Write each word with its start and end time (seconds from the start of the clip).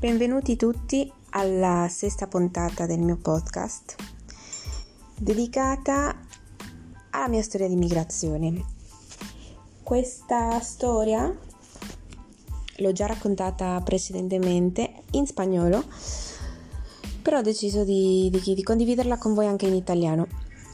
Benvenuti 0.00 0.56
tutti 0.56 1.12
alla 1.32 1.86
sesta 1.90 2.26
puntata 2.26 2.86
del 2.86 3.00
mio 3.00 3.18
podcast 3.18 3.96
dedicata 5.14 6.18
alla 7.10 7.28
mia 7.28 7.42
storia 7.42 7.68
di 7.68 7.76
migrazione. 7.76 8.64
Questa 9.82 10.58
storia 10.60 11.38
l'ho 12.76 12.92
già 12.92 13.04
raccontata 13.04 13.78
precedentemente 13.82 15.02
in 15.10 15.26
spagnolo, 15.26 15.84
però 17.20 17.40
ho 17.40 17.42
deciso 17.42 17.84
di, 17.84 18.30
di, 18.32 18.54
di 18.54 18.62
condividerla 18.62 19.18
con 19.18 19.34
voi 19.34 19.48
anche 19.48 19.66
in 19.66 19.74
italiano. 19.74 20.26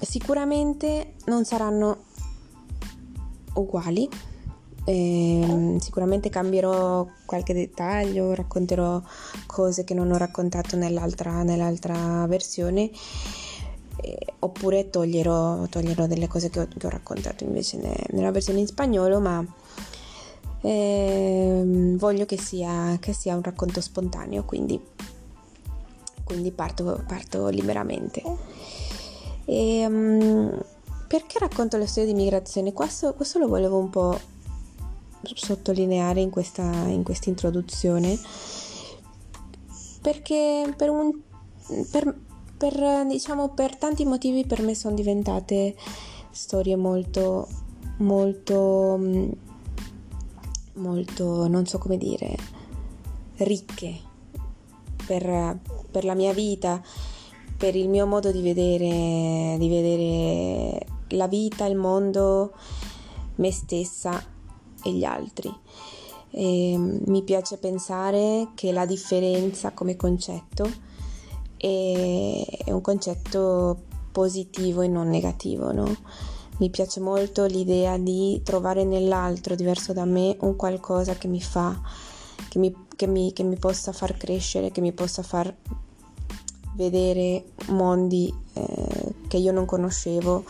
Sicuramente 0.03 1.15
non 1.25 1.45
saranno 1.45 2.05
uguali 3.55 4.09
eh, 4.89 5.77
sicuramente 5.81 6.31
cambierò 6.31 7.05
qualche 7.25 7.53
dettaglio, 7.53 8.35
racconterò 8.35 9.03
cose 9.47 9.83
che 9.83 9.95
non 9.95 10.13
ho 10.13 10.17
raccontato 10.17 10.77
nell'altra, 10.77 11.43
nell'altra 11.43 12.25
versione 12.29 12.91
eh, 14.01 14.35
oppure 14.39 14.89
toglierò, 14.89 15.67
toglierò, 15.67 16.07
delle 16.07 16.29
cose 16.29 16.51
che 16.51 16.61
ho, 16.61 16.69
che 16.69 16.87
ho 16.87 16.91
raccontato 16.91 17.43
invece 17.43 17.79
ne, 17.79 17.97
nella 18.11 18.31
versione 18.31 18.61
in 18.61 18.69
spagnolo 18.69 19.19
ma 19.19 19.45
eh, 20.61 21.95
voglio 21.97 22.25
che 22.25 22.39
sia, 22.39 22.97
che 23.01 23.13
sia, 23.13 23.35
un 23.35 23.43
racconto 23.43 23.81
spontaneo 23.81 24.45
quindi, 24.45 24.81
quindi 26.23 26.53
parto, 26.53 27.03
parto 27.09 27.49
liberamente. 27.49 28.23
E, 29.45 29.85
um, 29.85 30.65
perché 31.09 31.39
racconto 31.41 31.77
la 31.77 31.87
storia 31.87 32.13
di 32.13 32.17
migrazione? 32.17 32.73
Questo, 32.73 33.15
questo 33.15 33.39
lo 33.41 33.49
volevo 33.49 33.79
un 33.79 33.91
po' 33.91 34.19
sottolineare 35.35 36.21
in 36.21 36.31
questa 36.31 36.63
in 36.63 37.03
introduzione. 37.25 38.19
Perché 40.01 40.73
per, 40.77 40.91
un, 40.91 41.13
per, 41.91 42.19
per, 42.57 43.07
diciamo, 43.07 43.51
per 43.51 43.77
tanti 43.77 44.05
motivi 44.05 44.47
per 44.47 44.63
me 44.63 44.75
sono 44.75 44.95
diventate 44.95 45.75
storie 46.31 46.77
molto 46.77 47.49
molto 47.99 48.99
molto 50.75 51.49
non 51.49 51.65
so 51.67 51.79
come 51.79 51.97
dire 51.97 52.37
ricche 53.39 53.95
per, 55.07 55.59
per 55.91 56.05
la 56.05 56.15
mia 56.15 56.33
vita 56.35 56.83
per 57.57 57.75
il 57.75 57.89
mio 57.89 58.07
modo 58.07 58.31
di 58.31 58.43
vedere 58.43 59.57
di 59.59 59.69
vedere 59.69 60.87
la 61.11 61.27
vita 61.27 61.65
il 61.65 61.77
mondo 61.77 62.53
me 63.37 63.51
stessa 63.51 64.23
e 64.87 64.93
gli 64.93 65.05
altri. 65.05 65.53
E 66.31 66.77
mi 66.79 67.23
piace 67.23 67.57
pensare 67.59 68.49
che 68.55 68.73
la 68.73 68.87
differenza 68.87 69.73
come 69.73 69.97
concetto 69.97 70.71
è, 71.57 72.71
un 72.71 72.81
concetto 72.81 73.83
positivo 74.13 74.83
e 74.83 74.89
non 74.89 75.09
negativo, 75.09 75.73
no? 75.73 75.95
Mi 76.59 76.71
piace 76.71 77.01
molto 77.01 77.45
l'idea 77.45 77.99
di 77.99 78.41
trovare 78.43 78.85
nell'altro 78.85 79.55
diverso 79.55 79.93
da 79.93 80.05
me 80.05 80.37
un 80.41 80.57
qualcosa 80.57 81.15
che 81.15 81.29
mi 81.29 81.41
fa, 81.41 81.79
che 82.49 82.59
mi, 82.59 82.75
che 82.97 83.07
mi, 83.07 83.33
che 83.33 83.43
mi 83.43 83.59
possa 83.59 83.93
far 83.93 84.17
crescere, 84.17 84.71
che 84.71 84.81
mi 84.81 84.93
possa 84.93 85.23
far 85.23 85.55
vedere 86.75 87.53
mondi 87.69 88.33
eh, 88.53 89.15
che 89.29 89.37
io 89.37 89.53
non 89.53 89.65
conoscevo 89.65 90.45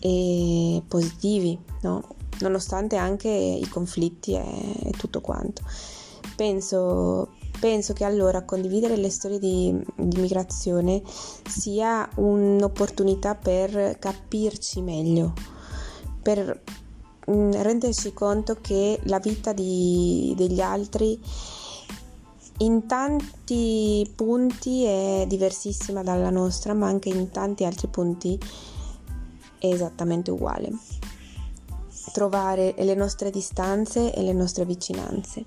e 0.00 0.82
positivi, 0.86 1.58
no? 1.82 2.15
Nonostante 2.40 2.96
anche 2.96 3.28
i 3.28 3.68
conflitti 3.68 4.34
e, 4.34 4.90
tutto 4.96 5.20
quanto. 5.20 5.62
Penso, 6.34 7.30
penso, 7.60 7.92
che 7.92 8.04
allora 8.04 8.44
condividere 8.44 8.96
le 8.96 9.10
storie 9.10 9.38
di, 9.38 9.74
di 9.96 10.20
migrazione 10.20 11.02
sia 11.48 12.08
un'opportunità 12.16 13.34
per 13.34 13.98
capirci 13.98 14.82
meglio, 14.82 15.32
per 16.20 16.62
mm, 17.30 17.52
renderci 17.52 18.12
conto 18.12 18.58
che 18.60 19.00
la 19.04 19.18
vita 19.18 19.52
di, 19.52 20.34
degli 20.36 20.60
altri 20.60 21.18
in 22.58 22.86
tanti 22.86 24.10
punti 24.14 24.84
è 24.84 25.24
diversissima 25.28 26.02
dalla 26.02 26.30
nostra, 26.30 26.74
ma 26.74 26.86
anche 26.86 27.10
in 27.10 27.30
tanti 27.30 27.64
altri 27.64 27.88
punti 27.88 28.38
è 29.58 29.66
esattamente 29.66 30.30
uguale 30.30 30.95
trovare 32.12 32.74
le 32.78 32.94
nostre 32.94 33.30
distanze 33.30 34.14
e 34.14 34.22
le 34.22 34.32
nostre 34.32 34.64
vicinanze. 34.64 35.44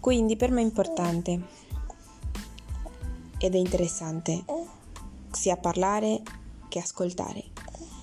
Quindi 0.00 0.36
per 0.36 0.50
me 0.50 0.60
è 0.60 0.64
importante 0.64 1.40
ed 3.38 3.54
è 3.54 3.58
interessante 3.58 4.44
sia 5.32 5.56
parlare 5.56 6.22
che 6.68 6.78
ascoltare 6.78 7.44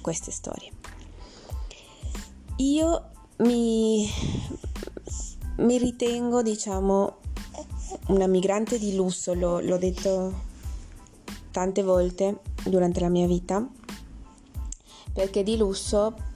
queste 0.02 0.32
storie. 0.32 0.72
Io 2.58 3.10
mi, 3.38 4.08
mi 5.58 5.78
ritengo, 5.78 6.42
diciamo, 6.42 7.18
una 8.08 8.28
migrante 8.28 8.78
di 8.78 8.96
lusso, 8.96 9.34
lo, 9.34 9.60
l'ho 9.60 9.78
detto 9.78 10.52
tante 11.52 11.84
volte 11.84 12.42
durante 12.66 13.00
la 13.00 13.10
mia 13.10 13.28
vita, 13.28 13.68
perché 15.14 15.44
di 15.44 15.58
lusso 15.58 16.32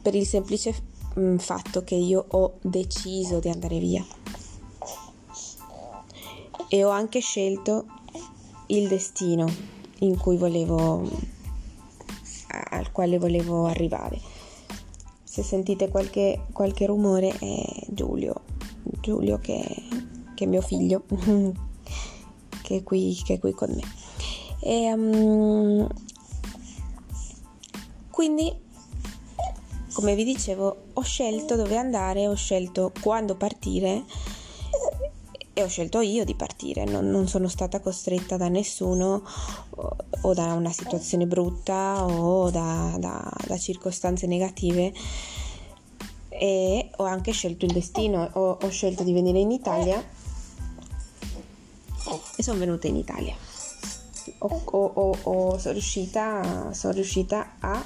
per 0.00 0.14
il 0.14 0.26
semplice 0.26 0.74
mm, 1.18 1.36
fatto 1.36 1.84
che 1.84 1.94
io 1.94 2.24
ho 2.28 2.58
deciso 2.62 3.38
di 3.38 3.48
andare 3.48 3.78
via. 3.78 4.04
E 6.68 6.84
ho 6.84 6.90
anche 6.90 7.20
scelto 7.20 7.86
il 8.66 8.88
destino 8.88 9.46
in 10.00 10.16
cui 10.18 10.36
volevo 10.36 11.36
al 12.70 12.92
quale 12.92 13.18
volevo 13.18 13.66
arrivare. 13.66 14.20
Se 15.22 15.42
sentite 15.42 15.88
qualche, 15.88 16.46
qualche 16.52 16.86
rumore 16.86 17.36
è 17.38 17.86
Giulio. 17.88 18.42
Giulio 19.00 19.38
che, 19.38 19.62
che 20.34 20.44
è 20.44 20.46
mio 20.46 20.62
figlio 20.62 21.04
che 22.62 22.76
è 22.76 22.82
qui, 22.82 23.20
che 23.24 23.34
è 23.34 23.38
qui 23.38 23.52
con 23.52 23.70
me. 23.70 23.82
E, 24.60 24.92
um, 24.92 25.86
quindi 28.10 28.52
come 29.98 30.14
vi 30.14 30.22
dicevo, 30.22 30.76
ho 30.92 31.02
scelto 31.02 31.56
dove 31.56 31.76
andare, 31.76 32.28
ho 32.28 32.34
scelto 32.36 32.92
quando 33.00 33.34
partire 33.34 34.04
e 35.52 35.60
ho 35.60 35.66
scelto 35.66 36.00
io 36.00 36.24
di 36.24 36.36
partire, 36.36 36.84
non, 36.84 37.10
non 37.10 37.26
sono 37.26 37.48
stata 37.48 37.80
costretta 37.80 38.36
da 38.36 38.46
nessuno 38.46 39.24
o, 39.70 39.96
o 40.20 40.34
da 40.34 40.52
una 40.52 40.70
situazione 40.70 41.26
brutta 41.26 42.04
o 42.04 42.48
da, 42.48 42.94
da, 42.96 43.28
da, 43.44 43.58
circostanze 43.58 44.28
negative 44.28 44.92
e 46.28 46.90
ho 46.94 47.02
anche 47.02 47.32
scelto 47.32 47.64
il 47.64 47.72
destino, 47.72 48.30
ho, 48.34 48.56
ho 48.62 48.68
scelto 48.68 49.02
di 49.02 49.12
venire 49.12 49.40
in 49.40 49.50
Italia 49.50 50.00
e 52.36 52.42
sono 52.44 52.56
venuta 52.60 52.86
in 52.86 52.94
Italia. 52.94 53.34
O, 54.38 54.62
o, 55.24 55.58
sono, 55.58 55.72
riuscita, 55.72 56.72
sono 56.72 56.92
riuscita 56.92 57.56
a 57.58 57.84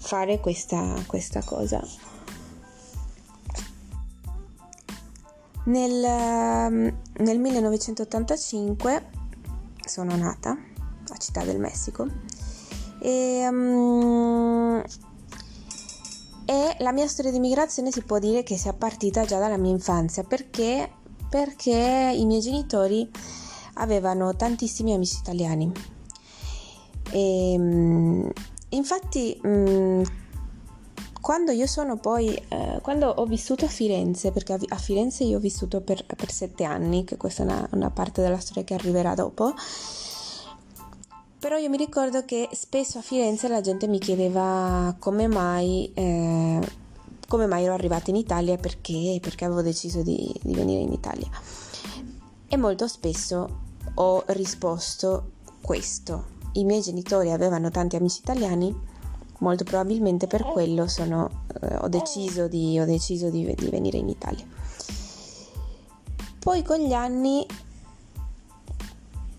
fare 0.00 0.40
questa, 0.40 0.94
questa 1.06 1.42
cosa. 1.44 1.80
Nel, 5.64 6.02
ehm, 6.02 6.96
nel 7.18 7.38
1985 7.38 9.10
sono 9.84 10.16
nata 10.16 10.56
a 11.08 11.16
Città 11.16 11.44
del 11.44 11.60
Messico 11.60 12.06
e, 12.98 13.46
um, 13.46 14.82
e 16.46 16.76
la 16.78 16.92
mia 16.92 17.06
storia 17.06 17.30
di 17.30 17.38
migrazione 17.38 17.92
si 17.92 18.02
può 18.02 18.18
dire 18.18 18.42
che 18.42 18.56
sia 18.56 18.72
partita 18.72 19.24
già 19.24 19.38
dalla 19.38 19.58
mia 19.58 19.70
infanzia 19.70 20.24
perché, 20.24 20.90
perché 21.28 22.12
i 22.16 22.24
miei 22.24 22.40
genitori 22.40 23.08
avevano 23.74 24.34
tantissimi 24.34 24.94
amici 24.94 25.18
italiani 25.18 25.70
e, 27.12 27.54
um, 27.58 28.30
Infatti, 28.70 29.38
mh, 29.42 29.48
mm, 29.48 30.02
quando 31.20 31.52
io 31.52 31.66
sono 31.66 31.96
poi, 31.96 32.34
eh, 32.48 32.78
quando 32.82 33.08
ho 33.08 33.26
vissuto 33.26 33.64
a 33.64 33.68
Firenze, 33.68 34.30
perché 34.32 34.56
a, 34.66 34.76
Firenze 34.76 35.24
io 35.24 35.36
ho 35.36 35.40
vissuto 35.40 35.80
per, 35.80 36.04
per 36.04 36.30
sette 36.30 36.64
anni, 36.64 37.04
che 37.04 37.16
questa 37.16 37.42
è 37.42 37.46
una, 37.46 37.68
una, 37.72 37.90
parte 37.90 38.22
della 38.22 38.38
storia 38.38 38.64
che 38.64 38.74
arriverà 38.74 39.14
dopo, 39.14 39.54
però 41.38 41.56
io 41.56 41.68
mi 41.68 41.76
ricordo 41.76 42.24
che 42.24 42.48
spesso 42.52 42.98
a 42.98 43.02
Firenze 43.02 43.48
la 43.48 43.60
gente 43.60 43.86
mi 43.86 43.98
chiedeva 43.98 44.94
come 44.98 45.26
mai, 45.26 45.90
eh, 45.94 46.60
come 47.28 47.46
mai 47.46 47.64
ero 47.64 47.74
arrivata 47.74 48.10
in 48.10 48.16
Italia 48.16 48.54
e 48.54 48.58
perché, 48.58 49.18
perché 49.20 49.44
avevo 49.44 49.62
deciso 49.62 50.02
di, 50.02 50.32
di 50.42 50.54
venire 50.54 50.80
in 50.80 50.92
Italia. 50.92 51.28
E 52.48 52.56
molto 52.56 52.88
spesso 52.88 53.60
ho 53.94 54.24
risposto 54.28 55.32
questo 55.60 56.38
i 56.52 56.64
miei 56.64 56.80
genitori 56.80 57.30
avevano 57.30 57.70
tanti 57.70 57.96
amici 57.96 58.20
italiani, 58.20 58.74
molto 59.38 59.64
probabilmente 59.64 60.26
per 60.26 60.44
quello 60.44 60.86
sono, 60.88 61.44
eh, 61.60 61.76
ho 61.76 61.88
deciso, 61.88 62.48
di, 62.48 62.78
ho 62.78 62.84
deciso 62.84 63.30
di, 63.30 63.54
di, 63.54 63.68
venire 63.68 63.98
in 63.98 64.08
Italia. 64.08 64.44
Poi 66.38 66.62
con 66.62 66.78
gli 66.78 66.92
anni 66.92 67.46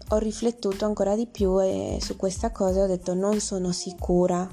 ho 0.10 0.18
riflettuto 0.18 0.86
ancora 0.86 1.16
di 1.16 1.26
più 1.26 1.62
e 1.62 1.98
su 2.02 2.16
questa 2.16 2.52
cosa 2.52 2.84
ho 2.84 2.88
detto 2.88 3.14
non 3.14 3.40
sono 3.40 3.72
sicura 3.72 4.48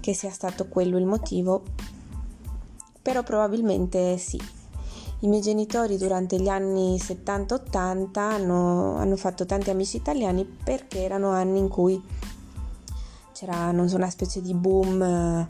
che 0.00 0.12
sia 0.12 0.30
stato 0.30 0.66
quello 0.68 0.98
il 0.98 1.06
motivo, 1.06 1.62
però 3.02 3.22
probabilmente 3.22 4.18
sì. 4.18 4.40
I 5.20 5.28
miei 5.28 5.40
genitori 5.40 5.96
durante 5.96 6.38
gli 6.38 6.48
anni 6.48 6.96
70-80 6.96 8.18
hanno, 8.18 8.96
hanno 8.96 9.16
fatto 9.16 9.46
tanti 9.46 9.70
amici 9.70 9.96
italiani 9.96 10.44
perché 10.44 11.02
erano 11.02 11.30
anni 11.30 11.58
in 11.58 11.68
cui 11.68 12.00
c'era 13.32 13.72
so, 13.86 13.96
una 13.96 14.10
specie 14.10 14.42
di 14.42 14.52
boom 14.52 15.46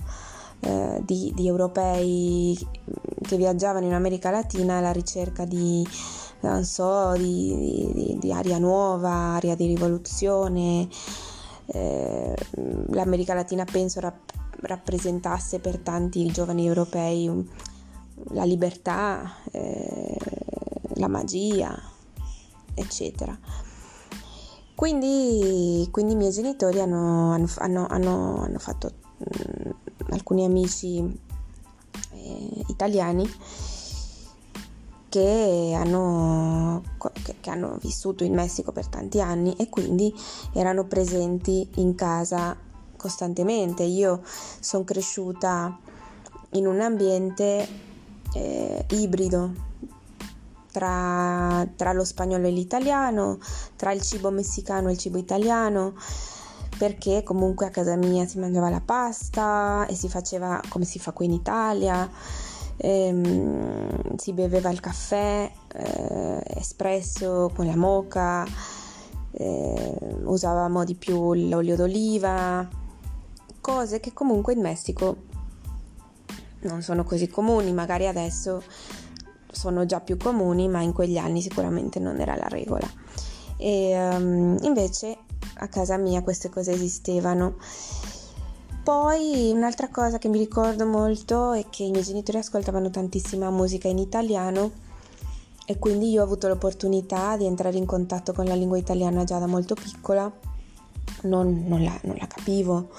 eh, 0.61 1.03
di, 1.05 1.33
di, 1.35 1.47
europei 1.47 2.57
che 3.23 3.37
viaggiavano 3.37 3.87
in 3.87 3.93
America 3.93 4.31
Latina 4.31 4.77
alla 4.77 4.93
ricerca 4.93 5.45
di, 5.45 5.87
so, 6.63 7.13
di, 7.17 7.91
di, 7.93 8.19
di 8.21 8.33
aria 8.33 8.59
nuova, 8.59 9.35
aria 9.35 9.57
di 9.57 9.67
rivoluzione. 9.67 10.89
Eh, 11.67 12.35
L'America 12.91 13.35
Latina 13.35 13.65
penso 13.65 13.99
rap- 13.99 14.33
rappresentasse 14.61 15.59
per 15.59 15.79
tanti 15.79 16.25
giovani 16.27 16.67
europei 16.67 17.29
la 18.31 18.45
libertà, 18.45 19.37
eh, 19.51 20.17
la 20.95 21.09
magia, 21.09 21.77
eccetera. 22.75 23.39
Quindi, 24.75 25.89
quindi 25.91 26.13
i 26.13 26.17
miei 26.17 26.33
genitori 26.33 26.81
hanno, 26.81 27.33
hanno, 27.33 27.87
hanno, 27.89 28.37
hanno 28.43 28.59
fatto 28.59 28.91
mh, 29.17 29.69
mm, 29.69 29.71
alcuni 30.11 30.45
amici 30.45 30.99
eh, 30.99 32.65
italiani 32.69 33.27
che 35.09 35.73
hanno, 35.75 36.83
che, 37.25 37.37
che 37.41 37.51
hanno 37.51 37.79
vissuto 37.81 38.23
in 38.23 38.35
Messico 38.35 38.73
per 38.73 38.87
tanti 38.89 39.19
anni 39.21 39.55
e 39.57 39.71
quindi 39.71 40.15
erano 40.53 40.85
presenti 40.85 41.67
in 41.77 41.95
casa 41.95 42.55
costantemente. 42.97 43.83
Io 43.83 44.23
sono 44.61 44.85
cresciuta 44.85 45.79
in 46.51 46.67
un 46.67 46.81
ambiente 46.81 47.86
eh, 48.37 48.85
ibrido 48.91 49.53
tra, 50.71 51.67
tra 51.75 51.93
lo 51.93 52.05
spagnolo 52.05 52.47
e 52.47 52.51
l'italiano, 52.51 53.39
tra 53.77 53.93
il 53.93 54.03
cibo 54.03 54.31
messicano 54.31 54.89
e 54.89 54.93
il 54.93 54.99
cibo 54.99 55.17
italiano, 55.17 55.95
perché 56.77 57.23
comunque 57.23 57.65
a 57.65 57.71
casa 57.71 57.97
mia 57.97 58.27
si 58.27 58.39
mangiava 58.39 58.69
la 58.69 58.83
pasta 58.85 59.87
e 59.87 59.95
si 59.95 60.11
faceva 60.11 60.61
come 60.69 60.85
si 60.85 60.99
fa 60.99 61.13
qui 61.13 61.25
in 61.25 61.33
Italia, 61.33 62.09
ehm, 62.77 64.17
si 64.17 64.33
beveva 64.35 64.69
il 64.69 64.81
caffè 64.81 65.51
eh, 65.75 66.43
espresso 66.57 67.51
con 67.55 67.65
la 67.65 67.77
moca, 67.77 68.45
eh, 69.31 69.99
usavamo 70.25 70.85
di 70.85 70.95
più 70.95 71.33
l'olio 71.33 71.77
d'oliva, 71.77 72.69
cose 73.63 73.99
che 73.99 74.13
comunque 74.13 74.53
in 74.53 74.61
Messico 74.61 75.17
non 76.61 76.83
sono 76.83 77.05
così 77.05 77.29
comuni, 77.29 77.73
magari 77.73 78.07
adesso 78.07 78.63
sono 79.51 79.87
già 79.87 80.01
più 80.01 80.17
comuni, 80.17 80.69
ma 80.69 80.83
in 80.83 80.93
quegli 80.93 81.17
anni 81.17 81.41
sicuramente 81.41 81.99
non 81.99 82.21
era 82.21 82.37
la 82.37 82.49
regola. 82.49 82.89
E 83.57 83.97
um, 83.97 84.59
invece 84.63 85.17
a 85.55 85.69
casa 85.69 85.97
mia 85.97 86.23
queste 86.23 86.51
cose 86.51 86.73
esistevano. 86.73 87.57
Poi 88.83 89.51
un'altra 89.53 89.89
cosa 89.89 90.19
che 90.19 90.29
mi 90.29 90.39
ricordo 90.39 90.87
molto 90.87 91.53
è 91.53 91.65
che 91.69 91.83
i 91.83 91.91
miei 91.91 92.05
genitori 92.05 92.39
ascoltavano 92.39 92.89
tantissima 92.91 93.51
musica 93.51 93.89
in 93.89 93.99
italiano 93.99 94.71
e 95.67 95.79
quindi 95.81 96.11
io 96.11 96.21
ho 96.21 96.25
avuto 96.25 96.47
l'opportunità 96.47 97.37
di 97.37 97.47
entrare 97.47 97.77
in 97.77 97.87
contatto 97.87 98.33
con 98.33 98.45
la 98.45 98.55
lingua 98.55 98.79
italiana 98.79 99.25
già 99.25 99.39
da 99.39 99.47
molto 99.47 99.75
piccola. 99.75 100.31
Non, 101.23 101.65
non, 101.67 101.83
la, 101.83 101.99
non 102.03 102.17
la 102.17 102.27
capivo, 102.29 102.91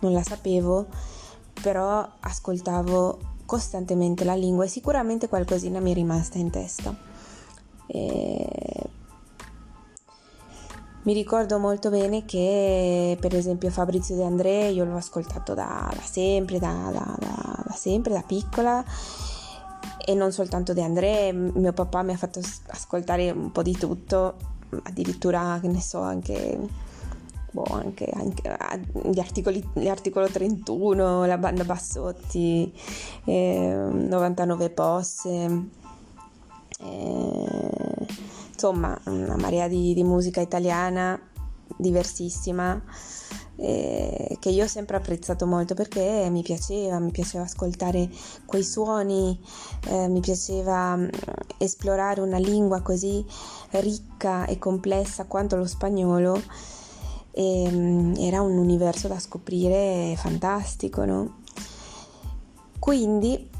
non 0.00 0.12
la 0.12 0.22
sapevo, 0.22 0.86
però 1.60 2.06
ascoltavo 2.20 3.18
costantemente 3.46 4.24
la 4.24 4.34
lingua 4.34 4.64
e 4.64 4.68
sicuramente 4.68 5.28
qualcosina 5.28 5.80
mi 5.80 5.90
è 5.90 5.94
rimasta 5.94 6.38
in 6.38 6.50
testa. 6.50 6.94
E... 7.86 8.90
Mi 11.02 11.12
ricordo 11.12 11.58
molto 11.58 11.90
bene 11.90 12.24
che 12.24 13.18
per 13.20 13.34
esempio 13.34 13.68
Fabrizio 13.70 14.16
De 14.16 14.24
André 14.24 14.68
io 14.68 14.86
l'ho 14.86 14.96
ascoltato 14.96 15.52
da, 15.52 15.92
da 15.94 16.00
sempre, 16.00 16.58
da, 16.58 16.90
da, 16.90 17.16
da, 17.18 17.74
sempre, 17.74 18.14
da 18.14 18.22
piccola 18.22 18.82
e 20.02 20.14
non 20.14 20.32
soltanto 20.32 20.72
De 20.72 20.82
André, 20.82 21.30
mio 21.32 21.72
papà 21.74 22.02
mi 22.02 22.12
ha 22.12 22.16
fatto 22.16 22.40
ascoltare 22.68 23.30
un 23.30 23.52
po' 23.52 23.62
di 23.62 23.76
tutto, 23.76 24.36
addirittura 24.84 25.58
che 25.60 25.68
ne 25.68 25.82
so 25.82 26.00
anche 26.00 26.58
boh, 27.54 27.62
anche, 27.70 28.10
anche 28.12 28.48
ah, 28.48 28.76
gli, 28.76 29.20
articoli, 29.20 29.64
gli 29.74 29.86
articolo 29.86 30.26
31, 30.26 31.24
la 31.24 31.38
banda 31.38 31.62
Bassotti, 31.62 32.72
eh, 33.24 33.88
99 33.90 34.70
posse, 34.70 35.68
eh, 36.80 38.06
insomma 38.52 38.98
una 39.04 39.36
marea 39.36 39.68
di, 39.68 39.94
di 39.94 40.02
musica 40.02 40.40
italiana 40.40 41.18
diversissima 41.76 42.82
eh, 43.56 44.36
che 44.40 44.48
io 44.48 44.64
ho 44.64 44.68
sempre 44.68 44.96
apprezzato 44.96 45.46
molto 45.46 45.74
perché 45.74 46.28
mi 46.28 46.42
piaceva, 46.42 46.98
mi 46.98 47.12
piaceva 47.12 47.44
ascoltare 47.44 48.10
quei 48.46 48.64
suoni, 48.64 49.40
eh, 49.86 50.08
mi 50.08 50.20
piaceva 50.20 50.96
mm, 50.96 51.08
esplorare 51.58 52.20
una 52.20 52.38
lingua 52.38 52.82
così 52.82 53.24
ricca 53.70 54.44
e 54.46 54.58
complessa 54.58 55.26
quanto 55.26 55.56
lo 55.56 55.66
spagnolo 55.66 56.40
e 57.34 57.64
ehm, 57.64 58.14
era 58.16 58.40
un 58.40 58.56
universo 58.56 59.08
da 59.08 59.18
scoprire 59.18 60.14
fantastico, 60.16 61.04
no? 61.04 61.42
Quindi 62.78 63.50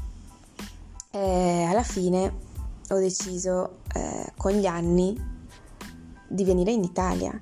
eh, 1.11 1.63
alla 1.63 1.83
fine 1.83 2.43
ho 2.89 2.97
deciso 2.97 3.79
eh, 3.93 4.31
con 4.37 4.53
gli 4.53 4.65
anni 4.65 5.33
di 6.27 6.43
venire 6.43 6.71
in 6.71 6.83
Italia 6.83 7.39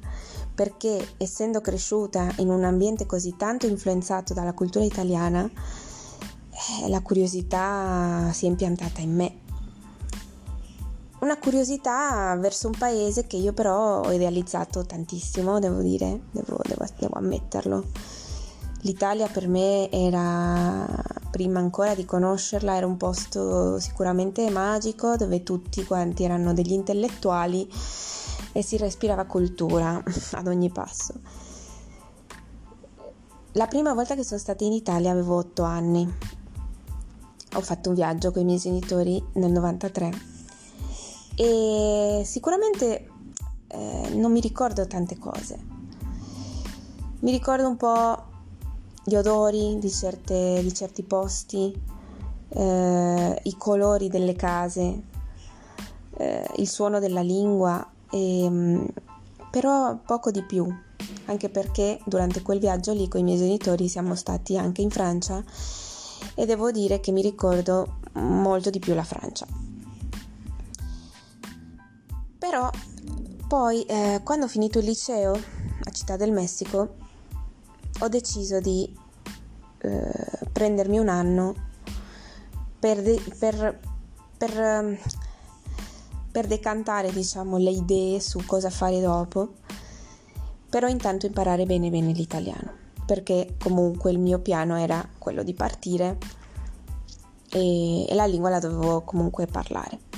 perché 0.55 1.15
essendo 1.17 1.61
cresciuta 1.61 2.31
in 2.37 2.49
un 2.49 2.63
ambiente 2.63 3.05
così 3.05 3.35
tanto 3.37 3.65
influenzato 3.65 4.33
dalla 4.33 4.53
cultura 4.53 4.85
italiana, 4.85 5.43
eh, 5.43 6.89
la 6.89 7.01
curiosità 7.01 8.29
si 8.33 8.45
è 8.45 8.49
impiantata 8.49 9.01
in 9.01 9.15
me 9.15 9.42
una 11.23 11.37
curiosità 11.37 12.35
verso 12.37 12.67
un 12.67 12.77
paese 12.77 13.25
che 13.25 13.37
io 13.37 13.53
però 13.53 14.01
ho 14.01 14.11
idealizzato 14.11 14.85
tantissimo, 14.85 15.59
devo 15.59 15.81
dire, 15.81 16.23
devo, 16.31 16.59
devo, 16.67 16.85
devo 16.99 17.15
ammetterlo. 17.15 17.83
L'Italia 18.81 19.27
per 19.27 19.47
me 19.47 19.89
era, 19.89 20.85
prima 21.31 21.59
ancora 21.59 21.95
di 21.95 22.03
conoscerla, 22.03 22.75
era 22.75 22.85
un 22.85 22.97
posto 22.97 23.79
sicuramente 23.79 24.49
magico 24.49 25.15
dove 25.15 25.43
tutti 25.43 25.85
quanti 25.85 26.25
erano 26.25 26.53
degli 26.53 26.73
intellettuali 26.73 27.71
e 28.51 28.61
si 28.61 28.75
respirava 28.75 29.23
cultura 29.23 30.03
ad 30.33 30.47
ogni 30.47 30.69
passo. 30.69 31.13
La 33.53 33.67
prima 33.67 33.93
volta 33.93 34.15
che 34.15 34.23
sono 34.23 34.39
stata 34.39 34.65
in 34.65 34.73
Italia 34.73 35.11
avevo 35.11 35.37
otto 35.37 35.63
anni. 35.63 36.11
Ho 37.55 37.61
fatto 37.61 37.89
un 37.89 37.95
viaggio 37.95 38.31
con 38.31 38.41
i 38.41 38.45
miei 38.45 38.57
genitori 38.57 39.23
nel 39.33 39.51
93 39.51 40.32
e 41.35 42.21
sicuramente 42.25 43.09
eh, 43.67 44.09
non 44.13 44.31
mi 44.31 44.39
ricordo 44.39 44.85
tante 44.87 45.17
cose. 45.17 45.59
Mi 47.19 47.31
ricordo 47.31 47.67
un 47.67 47.77
po' 47.77 48.23
gli 49.03 49.15
odori 49.15 49.77
di, 49.79 49.89
certe, 49.89 50.59
di 50.61 50.73
certi 50.73 51.03
posti, 51.03 51.73
eh, 52.49 53.39
i 53.43 53.57
colori 53.57 54.09
delle 54.09 54.35
case, 54.35 55.03
eh, 56.17 56.49
il 56.57 56.67
suono 56.67 56.99
della 56.99 57.21
lingua, 57.21 57.85
e, 58.09 58.47
mm, 58.49 58.85
però 59.49 59.97
poco 60.05 60.31
di 60.31 60.43
più, 60.43 60.67
anche 61.25 61.49
perché 61.49 61.99
durante 62.05 62.41
quel 62.41 62.59
viaggio 62.59 62.93
lì 62.93 63.07
con 63.07 63.21
i 63.21 63.23
miei 63.23 63.37
genitori 63.37 63.87
siamo 63.87 64.15
stati 64.15 64.57
anche 64.57 64.81
in 64.81 64.89
Francia 64.89 65.43
e 66.35 66.45
devo 66.45 66.71
dire 66.71 66.99
che 66.99 67.11
mi 67.11 67.21
ricordo 67.21 67.99
molto 68.13 68.69
di 68.69 68.79
più 68.79 68.93
la 68.93 69.03
Francia. 69.03 69.72
Però 72.53 72.69
poi 73.47 73.81
eh, 73.85 74.21
quando 74.23 74.45
ho 74.45 74.47
finito 74.47 74.77
il 74.77 74.85
liceo 74.85 75.33
a 75.33 75.89
Città 75.89 76.17
del 76.17 76.31
Messico 76.31 76.97
ho 77.99 78.07
deciso 78.07 78.59
di 78.59 78.95
eh, 79.79 80.47
prendermi 80.51 80.99
un 80.99 81.09
anno 81.09 81.55
per, 82.77 83.01
de- 83.01 83.19
per, 83.39 83.79
per, 84.37 84.99
per 86.31 86.45
decantare 86.45 87.11
diciamo, 87.11 87.57
le 87.57 87.71
idee 87.71 88.19
su 88.19 88.45
cosa 88.45 88.69
fare 88.69 89.01
dopo, 89.01 89.53
però 90.69 90.87
intanto 90.87 91.25
imparare 91.25 91.65
bene 91.65 91.89
bene 91.89 92.11
l'italiano, 92.11 92.71
perché 93.07 93.55
comunque 93.59 94.11
il 94.11 94.19
mio 94.19 94.37
piano 94.37 94.77
era 94.77 95.03
quello 95.17 95.41
di 95.41 95.55
partire 95.55 96.19
e, 97.49 98.07
e 98.07 98.13
la 98.13 98.27
lingua 98.27 98.51
la 98.51 98.59
dovevo 98.59 99.01
comunque 99.01 99.47
parlare. 99.47 100.12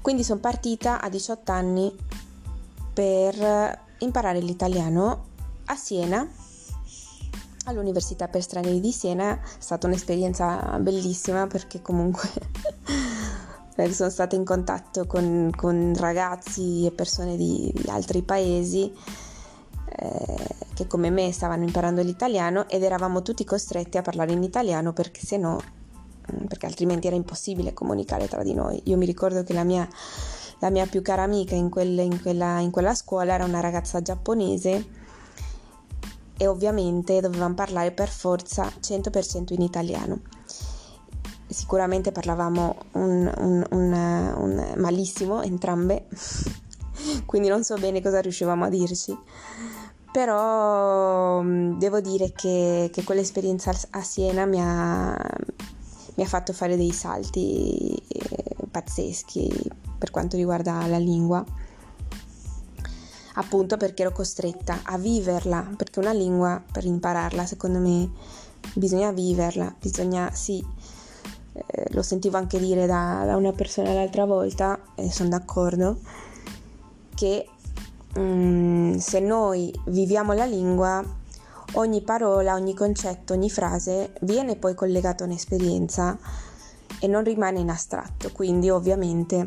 Quindi 0.00 0.24
sono 0.24 0.40
partita 0.40 1.00
a 1.00 1.08
18 1.08 1.52
anni 1.52 1.94
per 2.92 3.78
imparare 3.98 4.40
l'italiano 4.40 5.26
a 5.66 5.76
Siena, 5.76 6.26
all'Università 7.64 8.28
per 8.28 8.42
Stranieri 8.42 8.80
di 8.80 8.92
Siena. 8.92 9.34
È 9.34 9.40
stata 9.58 9.86
un'esperienza 9.86 10.78
bellissima 10.80 11.46
perché 11.46 11.82
comunque 11.82 12.28
sono 13.92 14.10
stata 14.10 14.36
in 14.36 14.44
contatto 14.44 15.06
con, 15.06 15.50
con 15.54 15.94
ragazzi 15.96 16.86
e 16.86 16.90
persone 16.90 17.36
di, 17.36 17.72
di 17.74 17.88
altri 17.88 18.22
paesi 18.22 18.92
eh, 19.96 20.48
che 20.74 20.86
come 20.86 21.10
me 21.10 21.32
stavano 21.32 21.64
imparando 21.64 22.02
l'italiano 22.02 22.68
ed 22.68 22.82
eravamo 22.82 23.22
tutti 23.22 23.44
costretti 23.44 23.98
a 23.98 24.02
parlare 24.02 24.32
in 24.32 24.42
italiano 24.42 24.92
perché 24.92 25.24
se 25.24 25.36
no 25.36 25.60
perché 26.46 26.66
altrimenti 26.66 27.06
era 27.06 27.16
impossibile 27.16 27.72
comunicare 27.72 28.28
tra 28.28 28.42
di 28.42 28.54
noi. 28.54 28.80
Io 28.84 28.96
mi 28.96 29.06
ricordo 29.06 29.42
che 29.42 29.52
la 29.52 29.64
mia, 29.64 29.88
la 30.58 30.70
mia 30.70 30.86
più 30.86 31.02
cara 31.02 31.22
amica 31.22 31.54
in, 31.54 31.68
quelle, 31.68 32.02
in, 32.02 32.20
quella, 32.20 32.58
in 32.60 32.70
quella 32.70 32.94
scuola 32.94 33.34
era 33.34 33.44
una 33.44 33.60
ragazza 33.60 34.02
giapponese 34.02 34.98
e 36.36 36.46
ovviamente 36.46 37.20
dovevamo 37.20 37.54
parlare 37.54 37.92
per 37.92 38.08
forza 38.08 38.70
100% 38.80 39.52
in 39.52 39.62
italiano. 39.62 40.20
Sicuramente 41.46 42.12
parlavamo 42.12 42.76
un, 42.92 43.32
un, 43.38 43.66
un, 43.70 43.92
un 44.36 44.72
malissimo 44.76 45.42
entrambe, 45.42 46.06
quindi 47.26 47.48
non 47.48 47.64
so 47.64 47.74
bene 47.76 48.00
cosa 48.00 48.20
riuscivamo 48.20 48.64
a 48.64 48.68
dirci 48.68 49.18
però 50.10 51.40
mm, 51.42 51.78
devo 51.78 52.00
dire 52.00 52.32
che, 52.32 52.90
che 52.92 53.04
quell'esperienza 53.04 53.72
a 53.90 54.02
Siena 54.02 54.44
mi 54.44 54.60
ha, 54.60 55.16
mi 56.20 56.26
ha, 56.26 56.28
fatto 56.28 56.52
fare 56.52 56.76
dei 56.76 56.92
salti 56.92 57.96
eh, 58.08 58.66
pazzeschi 58.70 59.50
per 59.96 60.10
quanto 60.10 60.36
riguarda 60.36 60.86
la 60.86 60.98
lingua. 60.98 61.42
Appunto 63.34 63.78
perché 63.78 64.02
ero 64.02 64.12
costretta 64.12 64.80
a 64.82 64.98
viverla 64.98 65.72
perché 65.76 65.98
una 65.98 66.12
lingua 66.12 66.62
per 66.70 66.84
impararla 66.84 67.46
secondo 67.46 67.78
me 67.78 68.10
bisogna 68.74 69.12
viverla 69.12 69.74
bisogna 69.80 70.30
sì 70.32 70.62
eh, 71.54 71.86
lo 71.90 72.02
sentivo 72.02 72.36
anche 72.36 72.58
dire 72.58 72.84
da, 72.86 73.22
da 73.24 73.36
una 73.36 73.52
persona 73.52 73.94
l'altra 73.94 74.26
volta 74.26 74.78
e 74.96 75.10
sono 75.10 75.30
d'accordo 75.30 76.00
che 77.14 77.48
mm, 78.18 78.96
se 78.96 79.20
noi 79.20 79.72
viviamo 79.86 80.32
la 80.32 80.44
lingua, 80.44 81.02
ogni 81.74 82.02
parola, 82.02 82.54
ogni 82.54 82.74
concetto, 82.74 83.32
ogni 83.32 83.50
frase 83.50 84.12
viene 84.22 84.56
poi 84.56 84.74
collegato 84.74 85.22
a 85.22 85.26
un'esperienza 85.26 86.18
e 86.98 87.06
non 87.06 87.22
rimane 87.24 87.60
in 87.60 87.70
astratto, 87.70 88.30
quindi 88.32 88.70
ovviamente 88.70 89.46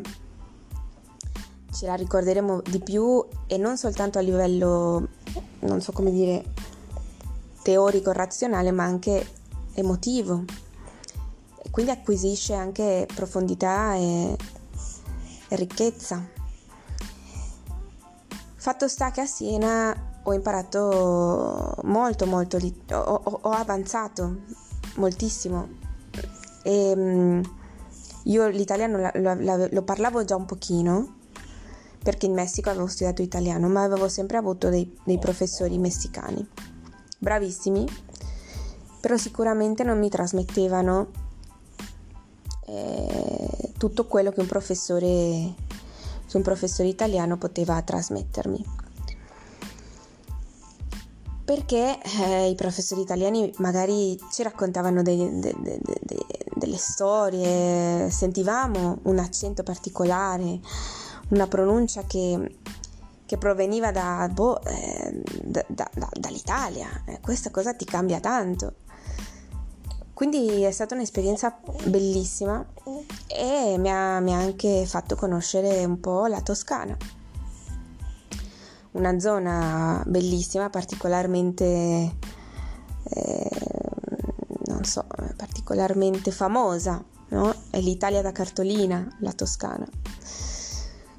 ce 1.72 1.86
la 1.86 1.94
ricorderemo 1.94 2.62
di 2.62 2.80
più 2.80 3.24
e 3.46 3.58
non 3.58 3.76
soltanto 3.76 4.18
a 4.18 4.22
livello, 4.22 5.08
non 5.60 5.80
so 5.80 5.92
come 5.92 6.10
dire, 6.10 6.44
teorico, 7.62 8.12
razionale, 8.12 8.70
ma 8.70 8.84
anche 8.84 9.26
emotivo. 9.74 10.44
E 11.62 11.70
quindi 11.70 11.90
acquisisce 11.90 12.54
anche 12.54 13.06
profondità 13.12 13.94
e, 13.94 14.36
e 15.48 15.56
ricchezza. 15.56 16.24
Fatto 18.54 18.88
sta 18.88 19.10
che 19.10 19.20
a 19.20 19.26
Siena 19.26 20.13
ho 20.24 20.32
imparato 20.32 21.76
molto, 21.84 22.26
molto, 22.26 22.58
ho, 22.90 23.38
ho, 23.42 23.50
avanzato 23.50 24.40
moltissimo. 24.96 25.68
E, 26.62 26.94
mm, 26.96 27.42
io 28.24 28.48
l'italiano 28.48 29.10
lo, 29.14 29.34
lo, 29.34 29.68
lo, 29.70 29.82
parlavo 29.82 30.24
già 30.24 30.34
un 30.36 30.46
pochino, 30.46 31.16
perché 32.02 32.26
in 32.26 32.32
Messico 32.32 32.70
avevo 32.70 32.86
studiato 32.86 33.22
italiano, 33.22 33.68
ma 33.68 33.82
avevo 33.82 34.08
sempre 34.08 34.36
avuto 34.36 34.68
dei, 34.68 34.96
dei 35.04 35.18
professori 35.18 35.78
messicani, 35.78 36.46
bravissimi, 37.18 37.86
però 39.00 39.16
sicuramente 39.16 39.84
non 39.84 39.98
mi 39.98 40.08
trasmettevano 40.08 41.08
eh, 42.66 43.72
tutto 43.76 44.06
quello 44.06 44.30
che 44.30 44.40
un 44.40 44.46
professore 44.46 45.72
un 46.36 46.42
professore 46.42 46.88
italiano 46.88 47.36
poteva 47.36 47.80
trasmettermi. 47.80 48.83
Perché 51.54 52.00
eh, 52.20 52.48
i 52.48 52.56
professori 52.56 53.02
italiani 53.02 53.48
magari 53.58 54.18
ci 54.32 54.42
raccontavano 54.42 55.02
dei, 55.02 55.38
de, 55.38 55.54
de, 55.56 55.78
de, 55.80 56.26
delle 56.56 56.76
storie, 56.76 58.10
sentivamo 58.10 58.98
un 59.04 59.20
accento 59.20 59.62
particolare, 59.62 60.58
una 61.28 61.46
pronuncia 61.46 62.02
che, 62.08 62.56
che 63.24 63.38
proveniva 63.38 63.92
da, 63.92 64.28
boh, 64.32 64.60
eh, 64.64 65.22
da, 65.44 65.64
da, 65.68 65.88
dall'Italia. 66.18 66.88
Eh, 67.06 67.20
questa 67.20 67.52
cosa 67.52 67.72
ti 67.72 67.84
cambia 67.84 68.18
tanto. 68.18 68.74
Quindi 70.12 70.62
è 70.62 70.72
stata 70.72 70.96
un'esperienza 70.96 71.56
bellissima 71.84 72.66
e 73.28 73.76
mi 73.78 73.92
ha, 73.92 74.18
mi 74.18 74.34
ha, 74.34 74.38
anche 74.38 74.86
fatto 74.86 75.14
conoscere 75.14 75.84
un 75.84 76.00
po' 76.00 76.26
la 76.26 76.40
Toscana. 76.40 76.96
Una 78.94 79.18
zona 79.18 80.02
bellissima, 80.06 80.70
particolarmente, 80.70 82.16
eh, 83.02 83.50
non 84.66 84.84
so, 84.84 85.04
particolarmente 85.36 86.30
famosa, 86.30 87.04
no? 87.30 87.54
È 87.70 87.80
l'Italia 87.80 88.22
da 88.22 88.30
cartolina, 88.30 89.04
la 89.18 89.32
Toscana. 89.32 89.84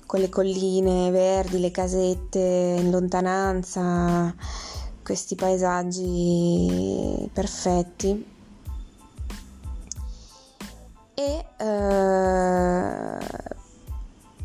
Con 0.06 0.20
le 0.22 0.30
colline 0.30 1.12
verdi, 1.12 1.60
le 1.60 1.72
casette 1.72 2.78
in 2.80 2.92
lontananza, 2.92 4.34
questi 5.04 5.36
paesaggi 5.36 7.30
perfetti 7.34 8.26
e 11.14 11.46
eh, 11.58 13.18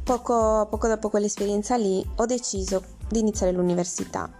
poco, 0.02 0.66
poco 0.68 0.88
dopo 0.88 1.08
quell'esperienza 1.10 1.76
lì 1.76 2.04
ho 2.16 2.26
deciso 2.26 2.98
di 3.10 3.18
iniziare 3.18 3.52
l'università 3.52 4.30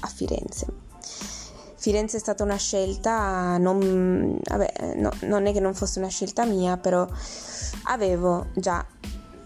a 0.00 0.06
Firenze. 0.06 0.66
Firenze 1.76 2.18
è 2.18 2.20
stata 2.20 2.44
una 2.44 2.56
scelta, 2.56 3.56
non, 3.58 4.38
vabbè, 4.40 4.94
no, 4.98 5.10
non 5.22 5.46
è 5.46 5.52
che 5.52 5.58
non 5.58 5.74
fosse 5.74 5.98
una 5.98 6.08
scelta 6.08 6.44
mia, 6.44 6.76
però 6.76 7.08
avevo 7.84 8.50
già 8.54 8.86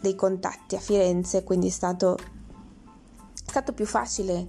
dei 0.00 0.14
contatti 0.14 0.76
a 0.76 0.80
Firenze, 0.80 1.44
quindi 1.44 1.68
è 1.68 1.70
stato, 1.70 2.16
è 2.16 3.48
stato 3.48 3.72
più 3.72 3.86
facile 3.86 4.46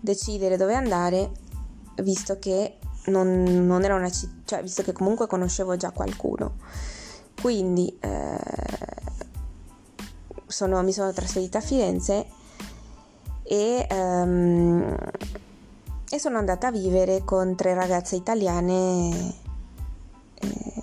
decidere 0.00 0.56
dove 0.56 0.74
andare, 0.74 1.32
visto 1.96 2.38
che 2.38 2.78
non, 3.06 3.66
non 3.66 3.84
era 3.84 3.94
una 3.94 4.10
città, 4.10 4.40
cioè 4.44 4.62
visto 4.62 4.82
che 4.82 4.92
comunque 4.92 5.26
conoscevo 5.26 5.76
già 5.76 5.90
qualcuno. 5.90 6.54
Quindi 7.40 7.94
eh, 8.00 8.38
sono, 10.46 10.82
mi 10.82 10.92
sono 10.92 11.12
trasferita 11.12 11.58
a 11.58 11.62
Firenze 11.62 12.40
e, 13.52 13.86
um, 13.90 14.96
e, 16.08 16.18
sono 16.18 16.38
andata 16.38 16.68
a 16.68 16.70
vivere 16.70 17.22
con 17.22 17.54
tre 17.54 17.74
ragazze 17.74 18.16
italiane 18.16 19.34
eh, 20.40 20.82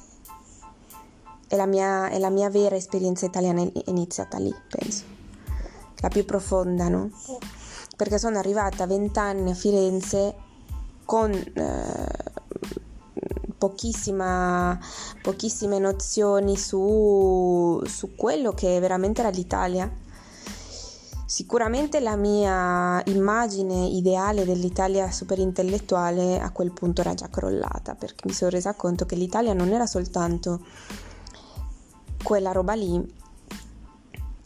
e, 1.48 1.56
la 1.56 1.66
mia, 1.66 2.10
e 2.10 2.20
la 2.20 2.30
mia 2.30 2.48
vera 2.52 2.76
esperienza 2.76 3.26
italiana 3.26 3.64
è 3.64 3.72
iniziata 3.86 4.38
lì, 4.38 4.54
penso. 4.70 5.04
La 6.02 6.10
più 6.10 6.24
profonda, 6.26 6.90
no? 6.90 7.10
Perché 7.98 8.20
sono 8.20 8.38
arrivata 8.38 8.84
a 8.84 8.88
20 8.88 9.18
anni 9.18 9.50
a 9.50 9.56
Firenze 9.56 10.36
con 11.06 11.32
eh, 11.32 12.08
pochissime 13.58 14.78
nozioni 15.80 16.56
su, 16.56 17.82
su 17.84 18.16
quello 18.16 18.52
che 18.52 18.80
veramente 18.80 19.22
era 19.22 19.32
l'Italia. 19.32 19.92
Sicuramente 21.30 22.00
la 22.00 22.16
mia 22.16 23.04
immagine 23.06 23.86
ideale 23.86 24.46
dell'Italia 24.46 25.12
super 25.12 25.38
intellettuale 25.38 26.40
a 26.40 26.50
quel 26.50 26.72
punto 26.72 27.02
era 27.02 27.14
già 27.14 27.28
crollata 27.30 27.94
perché 27.94 28.24
mi 28.26 28.34
sono 28.34 28.50
resa 28.50 28.74
conto 28.74 29.06
che 29.06 29.14
l'Italia 29.14 29.54
non 29.54 29.70
era 29.70 29.86
soltanto 29.86 30.66
quella 32.24 32.52
roba 32.52 32.74
lì, 32.74 33.00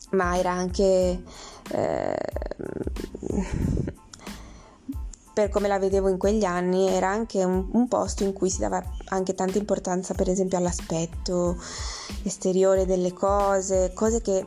ma 0.10 0.38
era 0.38 0.52
anche 0.52 1.24
eh, 1.72 2.18
per 5.34 5.50
come 5.50 5.70
la 5.70 5.80
vedevo 5.80 6.10
in 6.10 6.18
quegli 6.18 6.44
anni, 6.44 6.90
era 6.90 7.08
anche 7.08 7.46
un, 7.46 7.66
un, 7.72 7.88
posto 7.88 8.26
in 8.26 8.34
cui 8.34 8.50
si 8.50 8.60
dava 8.60 8.84
anche 9.06 9.34
tanta 9.34 9.58
importanza, 9.58 10.14
per 10.14 10.28
esempio, 10.28 10.58
all'aspetto 10.58 11.56
esteriore 12.24 12.86
delle 12.86 13.14
cose, 13.14 13.94
cose 13.96 14.22
che, 14.22 14.46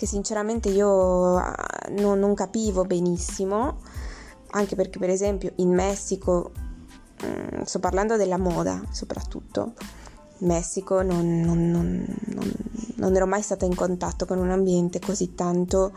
che 0.00 0.06
sinceramente 0.06 0.70
io 0.70 1.36
ah, 1.36 1.54
non, 1.90 2.18
non, 2.18 2.32
capivo 2.32 2.86
benissimo, 2.86 3.80
anche 4.52 4.74
perché, 4.74 4.98
per 4.98 5.10
esempio, 5.10 5.52
in 5.56 5.74
Messico, 5.74 6.52
mm, 7.22 7.64
sto 7.64 7.80
parlando 7.80 8.16
della 8.16 8.38
moda 8.38 8.82
soprattutto, 8.92 9.74
in 10.38 10.46
Messico 10.46 11.02
non, 11.02 11.40
non, 11.40 12.02
non 12.94 13.14
ero 13.14 13.26
mai 13.26 13.42
stata 13.42 13.66
in 13.66 13.74
contatto 13.74 14.24
con 14.24 14.38
un 14.38 14.48
ambiente 14.48 15.00
così 15.00 15.34
tanto 15.34 15.92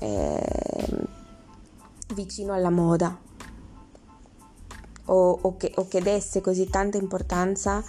eh, 0.00 1.06
vicino 2.12 2.52
alla 2.52 2.68
moda. 2.68 3.18
O, 5.06 5.38
o, 5.40 5.56
che, 5.56 5.72
o 5.76 5.88
che 5.88 6.02
desse 6.02 6.42
così 6.42 6.68
tanta 6.68 6.98
importanza 6.98 7.82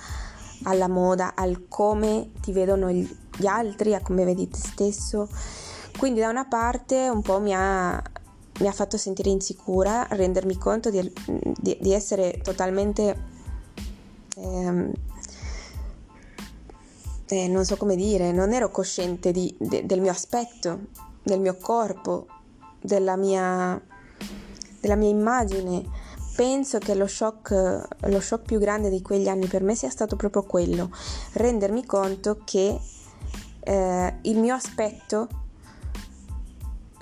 alla 0.64 0.88
moda, 0.88 1.36
al 1.36 1.66
come 1.68 2.32
ti 2.40 2.54
vedono 2.54 2.90
gli 3.38 3.46
altri, 3.46 3.94
a 3.94 4.02
come 4.02 4.26
vedi 4.26 4.50
te 4.50 4.58
stesso. 4.58 5.30
Quindi 5.98 6.20
da 6.20 6.30
una 6.30 6.46
parte 6.46 7.10
un 7.10 7.22
po' 7.22 7.40
mi 7.40 7.54
ha, 7.54 8.02
mi 8.60 8.68
ha 8.68 8.72
fatto 8.72 8.98
sentire 8.98 9.30
insicura, 9.30 10.06
rendermi 10.10 10.58
conto 10.58 10.90
di, 10.90 11.12
di, 11.60 11.78
di 11.80 11.94
essere 11.94 12.40
totalmente... 12.44 13.36
Ehm, 14.36 14.92
eh, 17.30 17.48
non 17.50 17.66
so 17.66 17.76
come 17.76 17.98
dire, 17.98 18.32
non 18.32 18.54
ero 18.54 18.70
cosciente 18.72 19.32
di, 19.32 19.54
de, 19.60 19.86
del 19.86 20.00
mio 20.00 20.12
aspetto, 20.12 20.88
del 21.24 21.42
mio 21.42 21.58
corpo, 21.58 22.28
della 22.80 23.18
mia, 23.18 23.82
della 24.80 24.96
mia 24.96 25.10
immagine 25.10 26.06
penso 26.38 26.78
che 26.78 26.94
lo 26.94 27.08
shock, 27.08 27.88
lo 28.00 28.20
shock 28.22 28.46
più 28.46 28.60
grande 28.60 28.92
di 28.92 29.02
quegli 29.02 29.28
anni 29.28 29.48
per 29.48 29.64
me 29.64 29.74
sia 29.74 29.90
stato 29.90 30.16
proprio 30.16 30.44
quello, 30.44 30.92
rendermi 31.34 31.84
conto 31.84 32.42
che 32.46 32.80
eh, 33.68 34.14
il 34.22 34.40
mio 34.40 34.56
aspetto 34.56 35.28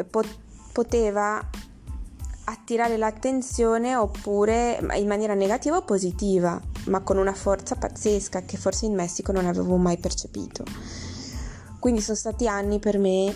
pot- 0.10 0.40
poteva 0.72 1.48
attirare 2.46 2.98
l'attenzione 2.98 3.96
oppure 3.96 4.80
in 4.96 5.08
maniera 5.08 5.36
negativa 5.36 5.78
o 5.78 5.84
positiva, 5.84 6.60
ma 6.88 7.02
con 7.02 7.18
una 7.18 7.34
forza 7.34 7.76
pazzesca 7.76 8.42
che 8.42 8.58
forse 8.58 8.88
in 8.88 8.96
Messico 8.96 9.32
non 9.32 9.46
avevo 9.46 9.78
mai 9.78 9.98
percepito. 9.98 10.64
Quindi 11.80 12.02
sono 12.02 12.18
stati 12.18 12.48
anni 12.48 12.80
per 12.80 12.98
me 12.98 13.36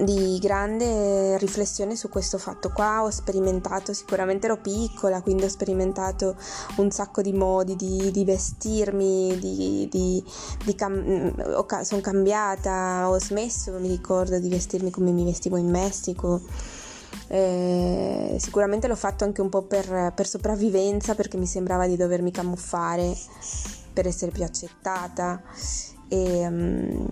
di 0.00 0.38
grande 0.40 1.38
riflessione 1.38 1.94
su 1.96 2.08
questo 2.08 2.38
fatto 2.38 2.70
qua, 2.70 3.02
ho 3.02 3.10
sperimentato, 3.10 3.92
sicuramente 3.92 4.46
ero 4.46 4.56
piccola, 4.56 5.22
quindi 5.22 5.44
ho 5.44 5.48
sperimentato 5.48 6.36
un 6.76 6.90
sacco 6.90 7.22
di 7.22 7.32
modi 7.32 7.76
di, 7.76 8.10
di 8.10 8.24
vestirmi, 8.24 9.38
di, 9.38 9.88
di, 9.90 10.24
di 10.64 10.74
cam- 10.74 11.82
sono 11.82 12.00
cambiata, 12.00 13.08
ho 13.08 13.18
smesso, 13.18 13.72
mi 13.78 13.88
ricordo, 13.88 14.38
di 14.38 14.48
vestirmi 14.48 14.90
come 14.90 15.12
mi 15.12 15.24
vestivo 15.24 15.56
in 15.56 15.70
Messico. 15.70 16.42
Eh, 17.28 18.36
sicuramente 18.38 18.86
l'ho 18.86 18.96
fatto 18.96 19.24
anche 19.24 19.40
un 19.40 19.48
po' 19.48 19.62
per, 19.62 20.12
per 20.14 20.26
sopravvivenza 20.26 21.14
perché 21.14 21.36
mi 21.36 21.46
sembrava 21.46 21.86
di 21.86 21.96
dovermi 21.96 22.30
camuffare 22.30 23.16
per 23.92 24.06
essere 24.06 24.30
più 24.30 24.42
accettata 24.42 25.40
e 26.08 26.46
um, 26.46 27.08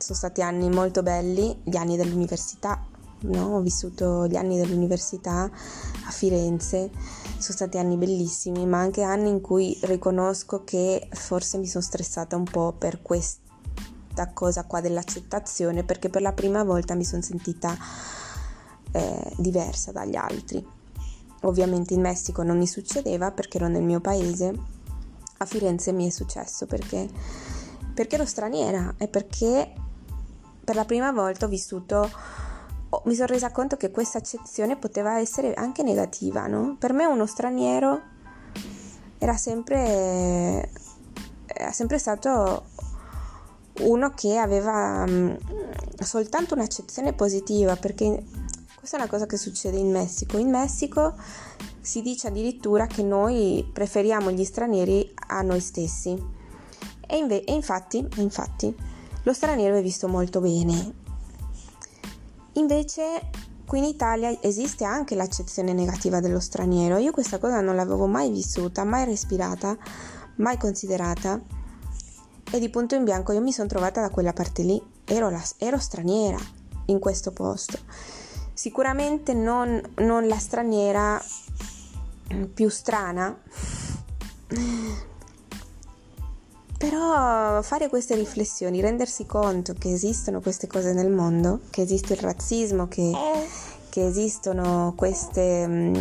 sono 0.00 0.18
stati 0.18 0.42
anni 0.42 0.68
molto 0.68 1.02
belli, 1.02 1.60
gli 1.62 1.76
anni 1.76 1.96
dell'università, 1.96 2.84
no? 3.22 3.56
ho 3.56 3.60
vissuto 3.60 4.26
gli 4.26 4.36
anni 4.36 4.56
dell'università 4.56 5.42
a 5.42 6.10
Firenze, 6.10 6.90
sono 7.38 7.56
stati 7.56 7.78
anni 7.78 7.96
bellissimi, 7.96 8.66
ma 8.66 8.78
anche 8.78 9.02
anni 9.02 9.28
in 9.28 9.40
cui 9.40 9.78
riconosco 9.82 10.64
che 10.64 11.08
forse 11.12 11.58
mi 11.58 11.66
sono 11.66 11.84
stressata 11.84 12.36
un 12.36 12.44
po' 12.44 12.72
per 12.72 13.02
questa 13.02 13.40
cosa 14.32 14.64
qua 14.64 14.80
dell'accettazione, 14.80 15.84
perché 15.84 16.08
per 16.08 16.22
la 16.22 16.32
prima 16.32 16.64
volta 16.64 16.94
mi 16.94 17.04
sono 17.04 17.22
sentita 17.22 17.76
eh, 18.92 19.32
diversa 19.36 19.92
dagli 19.92 20.16
altri. 20.16 20.64
Ovviamente 21.42 21.94
in 21.94 22.00
Messico 22.00 22.42
non 22.42 22.58
mi 22.58 22.66
succedeva 22.66 23.30
perché 23.30 23.56
ero 23.56 23.68
nel 23.68 23.82
mio 23.82 24.00
paese, 24.00 24.52
a 25.38 25.44
Firenze 25.46 25.92
mi 25.92 26.06
è 26.06 26.10
successo 26.10 26.66
perché, 26.66 27.08
perché 27.94 28.16
ero 28.16 28.26
straniera 28.26 28.94
e 28.98 29.08
perché 29.08 29.72
per 30.70 30.78
la 30.78 30.84
prima 30.84 31.10
volta 31.10 31.46
ho 31.46 31.48
vissuto, 31.48 32.08
oh, 32.90 33.02
mi 33.06 33.14
sono 33.16 33.26
resa 33.26 33.50
conto 33.50 33.76
che 33.76 33.90
questa 33.90 34.18
accezione 34.18 34.76
poteva 34.76 35.18
essere 35.18 35.52
anche 35.54 35.82
negativa, 35.82 36.46
no? 36.46 36.76
Per 36.78 36.92
me 36.92 37.06
uno 37.06 37.26
straniero 37.26 38.00
era 39.18 39.36
sempre, 39.36 40.70
era 41.46 41.72
sempre 41.72 41.98
stato 41.98 42.66
uno 43.80 44.10
che 44.10 44.38
aveva 44.38 45.02
um, 45.08 45.36
soltanto 45.98 46.54
un'accezione 46.54 47.14
positiva, 47.14 47.74
perché 47.74 48.22
questa 48.76 48.96
è 48.96 49.00
una 49.00 49.10
cosa 49.10 49.26
che 49.26 49.38
succede 49.38 49.76
in 49.76 49.90
Messico. 49.90 50.38
In 50.38 50.50
Messico 50.50 51.14
si 51.80 52.00
dice 52.00 52.28
addirittura 52.28 52.86
che 52.86 53.02
noi 53.02 53.68
preferiamo 53.72 54.30
gli 54.30 54.44
stranieri 54.44 55.12
a 55.30 55.42
noi 55.42 55.58
stessi. 55.58 56.16
E, 57.08 57.16
inve- 57.16 57.42
e 57.42 57.54
infatti, 57.54 58.06
infatti 58.18 58.89
lo 59.22 59.32
straniero 59.32 59.76
è 59.76 59.82
visto 59.82 60.08
molto 60.08 60.40
bene. 60.40 60.94
Invece 62.54 63.30
qui 63.66 63.78
in 63.78 63.84
Italia 63.84 64.36
esiste 64.40 64.84
anche 64.84 65.14
l'accezione 65.14 65.72
negativa 65.72 66.20
dello 66.20 66.40
straniero. 66.40 66.96
Io 66.96 67.12
questa 67.12 67.38
cosa 67.38 67.60
non 67.60 67.76
l'avevo 67.76 68.06
mai 68.06 68.30
vissuta, 68.30 68.84
mai 68.84 69.04
respirata, 69.04 69.76
mai 70.36 70.58
considerata. 70.58 71.40
E 72.52 72.58
di 72.58 72.68
punto 72.68 72.96
in 72.96 73.04
bianco 73.04 73.32
io 73.32 73.40
mi 73.40 73.52
sono 73.52 73.68
trovata 73.68 74.00
da 74.00 74.10
quella 74.10 74.32
parte 74.32 74.62
lì. 74.62 74.82
Ero, 75.04 75.30
la, 75.30 75.42
ero 75.58 75.78
straniera 75.78 76.38
in 76.86 76.98
questo 76.98 77.30
posto. 77.30 77.78
Sicuramente 78.52 79.34
non, 79.34 79.80
non 79.98 80.26
la 80.26 80.38
straniera 80.38 81.22
più 82.52 82.68
strana 82.68 83.36
però 86.80 87.60
fare 87.60 87.90
queste 87.90 88.14
riflessioni, 88.14 88.80
rendersi 88.80 89.26
conto 89.26 89.74
che 89.74 89.92
esistono 89.92 90.40
queste 90.40 90.66
cose 90.66 90.94
nel 90.94 91.10
mondo, 91.10 91.60
che 91.68 91.82
esiste 91.82 92.14
il 92.14 92.20
razzismo, 92.20 92.88
che, 92.88 93.12
che 93.90 94.06
esistono 94.06 94.94
queste, 94.96 95.68
mm, 95.68 95.94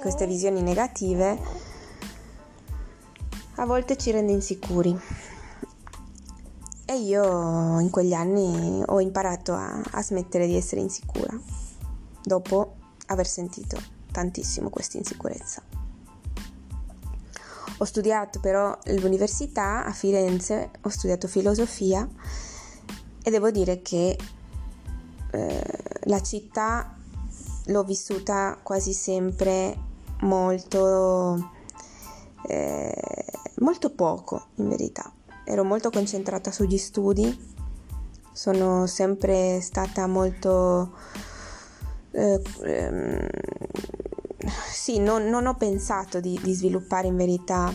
queste 0.00 0.26
visioni 0.26 0.62
negative, 0.62 1.38
a 3.54 3.66
volte 3.66 3.96
ci 3.96 4.10
rende 4.10 4.32
insicuri. 4.32 4.98
E 6.86 6.96
io 6.98 7.78
in 7.78 7.90
quegli 7.90 8.12
anni 8.12 8.82
ho 8.84 9.00
imparato 9.00 9.52
a, 9.52 9.80
a 9.80 10.02
smettere 10.02 10.48
di 10.48 10.56
essere 10.56 10.80
insicura, 10.80 11.38
dopo 12.24 12.74
aver 13.06 13.28
sentito 13.28 13.80
tantissimo 14.10 14.70
questa 14.70 14.96
insicurezza. 14.96 15.75
Ho 17.78 17.84
studiato 17.84 18.40
però 18.40 18.78
all'università 18.86 19.84
a 19.84 19.92
Firenze, 19.92 20.70
ho 20.80 20.88
studiato 20.88 21.28
filosofia 21.28 22.08
e 23.22 23.30
devo 23.30 23.50
dire 23.50 23.82
che 23.82 24.16
eh, 25.32 25.62
la 26.04 26.22
città 26.22 26.96
l'ho 27.66 27.84
vissuta 27.84 28.58
quasi 28.62 28.92
sempre 28.92 29.76
molto, 30.20 31.50
eh, 32.46 33.24
molto 33.56 33.90
poco 33.90 34.46
in 34.54 34.68
verità. 34.68 35.12
Ero 35.44 35.62
molto 35.62 35.90
concentrata 35.90 36.50
sugli 36.50 36.78
studi, 36.78 37.54
sono 38.32 38.86
sempre 38.86 39.60
stata 39.60 40.06
molto... 40.06 40.94
Eh, 42.12 42.40
ehm, 42.62 43.28
sì, 44.70 44.98
non, 44.98 45.28
non, 45.28 45.46
ho 45.46 45.54
pensato 45.54 46.20
di, 46.20 46.38
di, 46.42 46.52
sviluppare 46.52 47.06
in 47.06 47.16
verità 47.16 47.72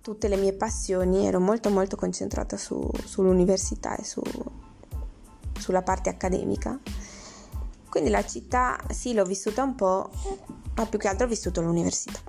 tutte 0.00 0.28
le 0.28 0.36
mie 0.36 0.52
passioni, 0.52 1.26
ero 1.26 1.40
molto 1.40 1.70
molto 1.70 1.96
concentrata 1.96 2.56
su, 2.56 2.88
sull'università 3.04 3.96
e 3.96 4.04
su, 4.04 4.22
sulla 5.58 5.82
parte 5.82 6.10
accademica. 6.10 6.78
Quindi 7.88 8.10
la 8.10 8.24
città 8.24 8.78
sì 8.90 9.12
l'ho 9.12 9.24
vissuta 9.24 9.62
un 9.62 9.74
po', 9.74 10.10
ma 10.74 10.86
più 10.86 10.98
che 10.98 11.08
altro 11.08 11.26
ho 11.26 11.28
vissuto 11.28 11.60
l'università. 11.60 12.20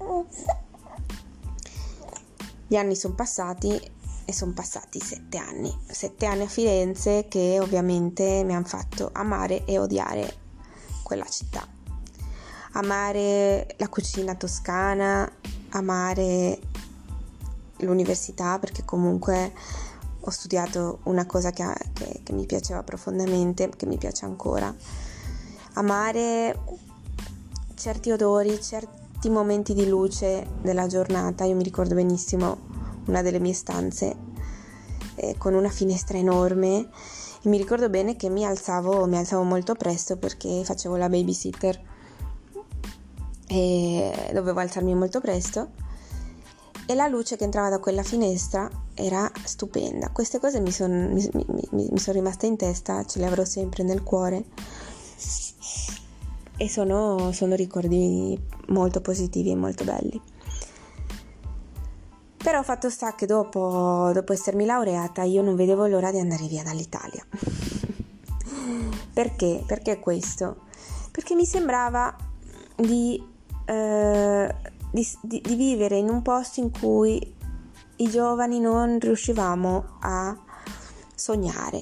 Gli 2.68 2.76
anni 2.76 2.96
sono 2.96 3.16
passati 3.16 3.80
e 4.26 4.34
sono 4.34 4.54
passati 4.54 5.00
sette 5.00 5.38
anni. 5.38 5.76
Sette 5.88 6.26
anni 6.26 6.44
a 6.44 6.48
Firenze 6.48 7.28
che 7.28 7.60
ovviamente 7.60 8.44
mi 8.44 8.54
hanno 8.54 8.66
fatto 8.66 9.10
amare 9.14 9.66
e 9.66 9.80
odiare 9.80 10.42
quella 11.04 11.26
città 11.26 11.73
amare 12.74 13.76
la 13.78 13.88
cucina 13.90 14.36
toscana, 14.36 15.30
amare 15.70 16.60
l'università 17.78 18.60
perché 18.60 18.84
comunque 18.86 19.52
ho 20.26 20.30
studiato 20.30 21.00
una 21.04 21.26
cosa 21.26 21.52
che, 21.52 21.66
che, 21.94 22.22
che, 22.24 22.34
mi 22.34 22.46
piaceva 22.46 22.82
profondamente, 22.84 23.70
che 23.76 23.86
mi 23.86 23.98
piace 23.98 24.26
ancora. 24.26 24.74
Amare 25.74 26.58
certi 27.76 28.12
odori, 28.12 28.62
certi 28.62 29.30
momenti 29.30 29.74
di 29.74 29.88
luce 29.88 30.48
della 30.62 30.88
giornata. 30.88 31.44
Io 31.44 31.56
mi 31.56 31.64
ricordo 31.64 31.96
benissimo 31.96 32.72
una 33.08 33.22
delle 33.22 33.40
mie 33.40 33.54
stanze 33.54 34.16
eh, 35.16 35.36
con 35.38 35.54
una 35.54 35.70
finestra 35.70 36.18
enorme 36.18 36.88
e 37.42 37.50
mi 37.50 37.58
ricordo 37.58 37.90
bene 37.90 38.16
che 38.16 38.30
mi 38.30 38.46
alzavo, 38.46 39.06
mi 39.08 39.18
alzavo 39.18 39.44
molto 39.44 39.76
presto 39.76 40.16
perché 40.16 40.64
facevo 40.64 40.96
la 40.96 41.10
babysitter 41.10 41.92
e 43.48 44.32
dovevo 44.34 44.60
alzarmi 44.60 44.96
molto 44.96 45.20
presto 45.20 45.70
e 46.86 46.96
la 46.96 47.08
luce 47.08 47.38
che 47.38 47.46
entrava 47.46 47.70
da 47.70 47.80
quella 47.80 48.04
finestra 48.04 48.70
era 48.94 49.32
stupenda. 49.44 50.10
Queste 50.10 50.40
cose 50.40 50.60
mi 50.60 50.72
sono 50.72 51.18
son 51.18 52.14
rimaste 52.14 52.46
in 52.46 52.58
testa, 52.58 53.06
ce 53.06 53.20
le 53.20 53.26
avrò 53.26 53.46
sempre 53.46 53.84
nel 53.84 54.04
cuore 54.04 54.44
e 56.58 56.70
sono, 56.70 57.32
sono 57.32 57.56
ricordi 57.56 58.40
molto 58.68 59.02
positivi 59.02 59.52
e 59.52 59.56
molto 59.56 59.84
belli. 59.84 60.22
Però 62.38 62.62
fatto 62.62 62.90
sta 62.90 63.16
che 63.16 63.26
dopo, 63.26 64.12
dopo 64.14 64.34
essermi 64.34 64.66
laureata 64.66 65.24
io 65.24 65.42
non 65.42 65.56
vedevo 65.56 65.88
l'ora 65.88 66.12
di 66.12 66.20
andare 66.20 66.46
via 66.48 66.62
dall'Italia. 66.62 67.26
Perché? 69.14 69.64
Perché 69.66 70.00
questo? 70.00 70.64
Perché 71.10 71.36
mi 71.36 71.46
sembrava 71.46 72.14
di, 72.76 73.24
eh, 73.66 74.56
di, 74.92 75.08
di, 75.22 75.42
di 75.42 75.56
vivere 75.56 75.98
in 75.98 76.10
un 76.10 76.22
posto 76.22 76.60
in 76.60 76.72
cui 76.72 77.36
i 77.98 78.10
giovani 78.10 78.60
non 78.60 79.00
riuscivamo 79.00 79.98
a 80.00 80.36
sognare. 81.16 81.82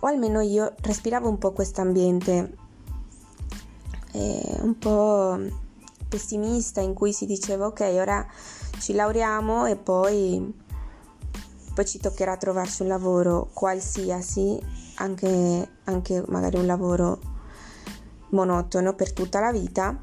O 0.00 0.06
almeno 0.06 0.40
io 0.40 0.74
respiravo 0.82 1.28
un 1.28 1.38
po' 1.38 1.52
questo 1.52 1.80
ambiente 1.80 2.64
eh, 4.12 4.58
un 4.60 4.78
po' 4.78 5.38
pessimista 6.08 6.80
in 6.80 6.94
cui 6.94 7.12
si 7.12 7.26
diceva 7.26 7.66
ok 7.66 7.80
ora 8.00 8.26
ci 8.78 8.94
laureamo 8.94 9.66
e 9.66 9.76
poi, 9.76 10.54
poi 11.74 11.86
ci 11.86 11.98
toccherà 11.98 12.36
trovarsi 12.36 12.82
un 12.82 12.88
lavoro 12.88 13.50
qualsiasi, 13.52 14.58
anche, 14.96 15.68
anche 15.84 16.24
magari 16.28 16.56
un 16.56 16.66
lavoro 16.66 17.20
monotono 18.30 18.94
per 18.94 19.12
tutta 19.12 19.40
la 19.40 19.52
vita 19.52 19.96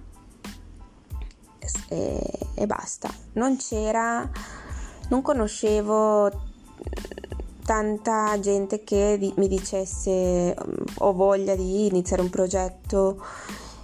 e, 1.89 2.21
e 2.55 2.65
basta. 2.65 3.09
Non 3.33 3.57
c'era, 3.57 4.29
non 5.09 5.21
conoscevo 5.21 6.31
tanta 7.65 8.37
gente 8.39 8.83
che 8.83 9.17
di, 9.17 9.33
mi 9.37 9.47
dicesse 9.47 10.55
ho 10.97 11.13
voglia 11.13 11.55
di 11.55 11.87
iniziare 11.87 12.21
un 12.21 12.29
progetto 12.29 13.23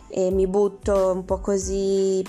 e 0.09 0.31
mi 0.31 0.47
butto 0.47 1.11
un 1.13 1.23
po' 1.23 1.39
così 1.39 2.25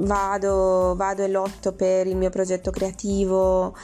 vado, 0.00 0.94
vado 0.96 1.22
e 1.22 1.28
lotto 1.28 1.72
per 1.72 2.06
il 2.06 2.16
mio 2.16 2.30
progetto 2.30 2.70
creativo, 2.70 3.74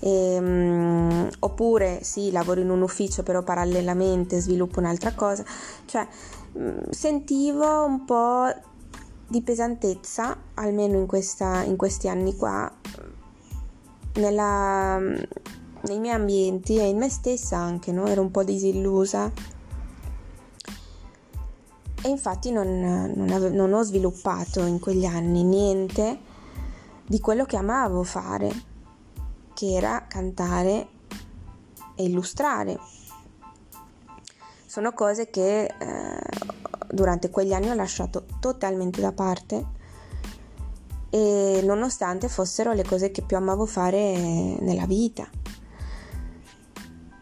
e, 0.00 0.38
um, 0.38 1.28
oppure 1.38 2.00
sì, 2.02 2.30
lavoro 2.30 2.60
in 2.60 2.70
un 2.70 2.82
ufficio 2.82 3.22
però 3.22 3.42
parallelamente 3.42 4.40
sviluppo 4.40 4.80
un'altra 4.80 5.14
cosa, 5.14 5.44
cioè 5.86 6.06
sentivo 6.90 7.84
un 7.84 8.04
po' 8.04 8.52
di 9.26 9.42
pesantezza, 9.42 10.36
almeno 10.54 10.98
in, 10.98 11.06
questa, 11.06 11.62
in 11.62 11.76
questi 11.76 12.08
anni 12.08 12.36
qua, 12.36 12.70
nella, 14.14 14.98
nei 14.98 15.98
miei 15.98 16.14
ambienti 16.14 16.76
e 16.78 16.88
in 16.88 16.98
me 16.98 17.08
stessa 17.08 17.56
anche, 17.56 17.92
no? 17.92 18.06
ero 18.06 18.20
un 18.20 18.30
po' 18.30 18.44
disillusa 18.44 19.32
e 22.04 22.08
infatti 22.08 22.50
non, 22.50 23.12
non, 23.14 23.30
ave- 23.30 23.50
non 23.50 23.72
ho 23.72 23.82
sviluppato 23.82 24.64
in 24.64 24.80
quegli 24.80 25.04
anni 25.04 25.44
niente 25.44 26.18
di 27.06 27.20
quello 27.20 27.44
che 27.44 27.56
amavo 27.56 28.02
fare, 28.02 28.50
che 29.54 29.72
era 29.72 30.06
cantare 30.08 30.88
e 31.94 32.04
illustrare. 32.04 32.78
Sono 34.72 34.94
cose 34.94 35.28
che 35.28 35.64
eh, 35.64 36.18
durante 36.88 37.28
quegli 37.28 37.52
anni 37.52 37.68
ho 37.68 37.74
lasciato 37.74 38.24
totalmente 38.40 39.02
da 39.02 39.12
parte 39.12 39.66
e 41.10 41.60
nonostante 41.62 42.26
fossero 42.30 42.72
le 42.72 42.82
cose 42.82 43.10
che 43.10 43.20
più 43.20 43.36
amavo 43.36 43.66
fare 43.66 44.16
nella 44.60 44.86
vita. 44.86 45.28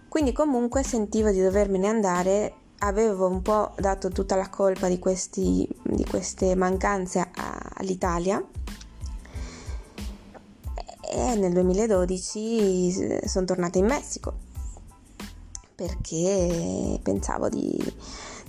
Quindi 0.06 0.30
comunque 0.30 0.84
sentivo 0.84 1.30
di 1.32 1.42
dovermene 1.42 1.88
andare 1.88 2.54
avevo 2.78 3.26
un 3.26 3.42
po' 3.42 3.72
dato 3.78 4.10
tutta 4.10 4.36
la 4.36 4.48
colpa 4.48 4.86
di, 4.86 5.00
questi, 5.00 5.68
di 5.82 6.04
queste 6.04 6.54
mancanze 6.54 7.32
all'Italia 7.78 8.40
e 11.00 11.34
nel 11.34 11.52
2012 11.52 13.26
sono 13.26 13.44
tornata 13.44 13.78
in 13.78 13.86
Messico 13.86 14.49
perché 15.80 17.00
pensavo 17.02 17.48
di, 17.48 17.74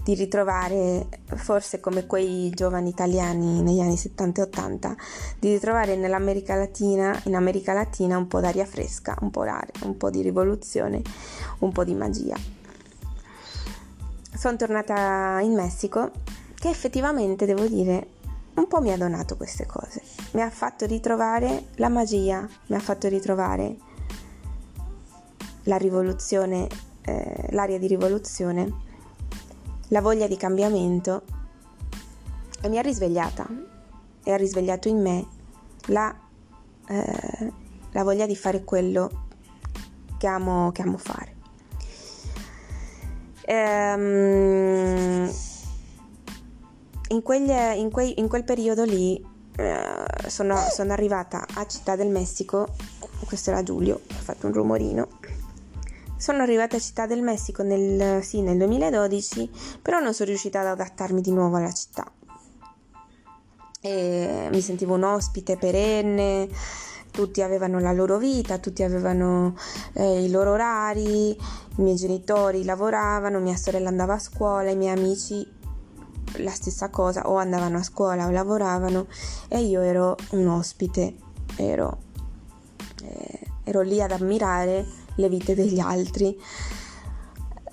di, 0.03 0.15
ritrovare, 0.15 1.07
forse 1.35 1.79
come 1.79 2.05
quei 2.05 2.49
giovani 2.49 2.89
italiani 2.89 3.61
negli 3.61 3.79
anni 3.79 3.95
70 3.95 4.41
e 4.41 4.43
80, 4.43 4.95
di 5.39 5.53
ritrovare 5.53 5.95
nell'America 5.95 6.55
Latina, 6.55 7.17
in 7.27 7.35
America 7.35 7.71
Latina 7.71 8.17
un 8.17 8.27
po' 8.27 8.41
d'aria 8.41 8.65
fresca, 8.65 9.15
un 9.21 9.31
po', 9.31 9.45
d'aria, 9.45 9.71
un 9.83 9.95
po' 9.95 10.09
di 10.09 10.21
rivoluzione, 10.21 11.01
un 11.59 11.71
po' 11.71 11.85
di 11.85 11.93
magia 11.93 12.35
sono 14.33 14.55
tornata 14.55 15.39
in 15.41 15.53
Messico 15.53 16.09
che 16.55 16.69
effettivamente 16.69 17.45
devo 17.45 17.67
dire 17.67 18.07
un 18.55 18.67
po' 18.67 18.81
mi 18.81 18.91
ha 18.91 18.97
donato 18.97 19.37
queste 19.37 19.67
cose. 19.67 20.01
Mi 20.31 20.41
ha 20.41 20.49
fatto 20.49 20.85
ritrovare 20.87 21.67
la 21.75 21.89
magia, 21.89 22.47
mi 22.67 22.75
ha 22.75 22.79
fatto 22.79 23.07
ritrovare 23.07 23.77
la 25.65 25.77
rivoluzione, 25.77 26.67
eh, 27.03 27.47
l'aria 27.51 27.79
di 27.79 27.87
rivoluzione, 27.87 28.71
la 29.89 30.01
voglia 30.01 30.27
di 30.27 30.37
cambiamento 30.37 31.23
e 32.61 32.69
mi 32.69 32.77
ha 32.77 32.81
risvegliata 32.81 33.47
e 34.23 34.31
ha 34.31 34.37
risvegliato 34.37 34.87
in 34.87 35.01
me 35.01 35.27
la, 35.87 36.15
eh, 36.87 37.53
la 37.91 38.03
voglia 38.03 38.25
di 38.25 38.35
fare 38.35 38.63
quello 38.63 39.27
che 40.17 40.27
amo, 40.27 40.71
che 40.71 40.81
amo 40.83 40.97
fare. 40.97 41.35
Ehm, 43.45 45.29
in, 47.09 47.21
quegli, 47.23 47.49
in, 47.49 47.89
quei, 47.91 48.19
in, 48.19 48.27
quel 48.27 48.43
periodo 48.43 48.83
lì 48.83 49.21
eh, 49.57 50.05
sono, 50.27 50.55
sono, 50.69 50.93
arrivata 50.93 51.45
a 51.55 51.65
Città 51.65 51.95
del 51.95 52.09
Messico, 52.09 52.67
questo 53.25 53.49
era 53.49 53.63
Giulio, 53.63 54.01
ha 54.09 54.21
fatto 54.21 54.45
un 54.45 54.53
rumorino. 54.53 55.07
Sono 56.21 56.43
arrivata 56.43 56.75
a 56.77 56.79
Città 56.79 57.07
del 57.07 57.23
Messico 57.23 57.63
nel, 57.63 58.21
sì, 58.23 58.41
nel 58.41 58.55
2012, 58.55 59.49
però 59.81 59.99
non 59.99 60.13
sono 60.13 60.29
riuscita 60.29 60.59
ad 60.59 60.67
adattarmi 60.67 61.19
di 61.19 61.31
nuovo 61.31 61.55
alla 61.55 61.71
città. 61.73 62.05
E 63.81 64.47
mi 64.51 64.61
sentivo 64.61 64.93
un 64.93 65.01
ospite 65.01 65.57
perenne, 65.57 66.47
tutti 67.09 67.41
avevano 67.41 67.79
la 67.79 67.91
loro 67.91 68.19
vita, 68.19 68.59
tutti 68.59 68.83
avevano 68.83 69.57
eh, 69.93 70.23
i 70.23 70.29
loro 70.29 70.51
orari, 70.51 71.31
i 71.31 71.37
miei 71.77 71.95
genitori 71.95 72.63
lavoravano, 72.65 73.39
mia 73.39 73.57
sorella 73.57 73.89
andava 73.89 74.13
a 74.13 74.19
scuola, 74.19 74.69
i 74.69 74.75
miei 74.75 74.95
amici 74.95 75.43
la 76.33 76.51
stessa 76.51 76.91
cosa, 76.91 77.31
o 77.31 77.37
andavano 77.37 77.79
a 77.79 77.83
scuola 77.83 78.27
o 78.27 78.29
lavoravano 78.29 79.07
e 79.47 79.61
io 79.61 79.81
ero 79.81 80.15
un 80.33 80.45
ospite, 80.49 81.15
ero, 81.55 81.97
eh, 83.01 83.39
ero 83.63 83.81
lì 83.81 83.99
ad 83.99 84.11
ammirare 84.11 85.00
le 85.21 85.29
vite 85.29 85.55
degli 85.55 85.79
altri 85.79 86.37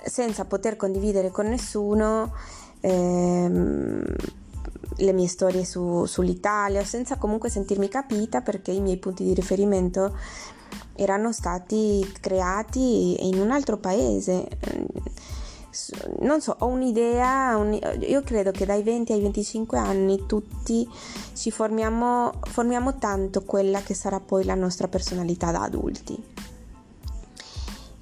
senza 0.04 0.44
poter 0.44 0.76
condividere 0.76 1.30
con 1.30 1.46
nessuno. 1.48 2.32
Ehm, 2.80 4.04
le 5.00 5.12
mie 5.12 5.28
storie 5.28 5.64
su, 5.64 6.04
sull'Italia, 6.06 6.84
senza 6.84 7.16
comunque 7.16 7.50
sentirmi 7.50 7.88
capita 7.88 8.40
perché 8.40 8.72
i 8.72 8.80
miei 8.80 8.96
punti 8.96 9.22
di 9.22 9.34
riferimento 9.34 10.16
erano 10.96 11.32
stati 11.32 12.04
creati 12.20 13.28
in 13.28 13.38
un 13.38 13.52
altro 13.52 13.76
paese. 13.76 14.48
Non 16.20 16.40
so, 16.40 16.56
ho 16.58 16.66
un'idea, 16.66 17.56
un, 17.56 17.78
io 18.00 18.22
credo 18.22 18.50
che 18.50 18.66
dai 18.66 18.82
20 18.82 19.12
ai 19.12 19.20
25 19.20 19.78
anni 19.78 20.26
tutti 20.26 20.88
ci 21.34 21.52
formiamo, 21.52 22.32
formiamo 22.42 22.98
tanto 22.98 23.44
quella 23.44 23.80
che 23.80 23.94
sarà 23.94 24.18
poi 24.18 24.44
la 24.44 24.56
nostra 24.56 24.88
personalità 24.88 25.52
da 25.52 25.62
adulti. 25.62 26.20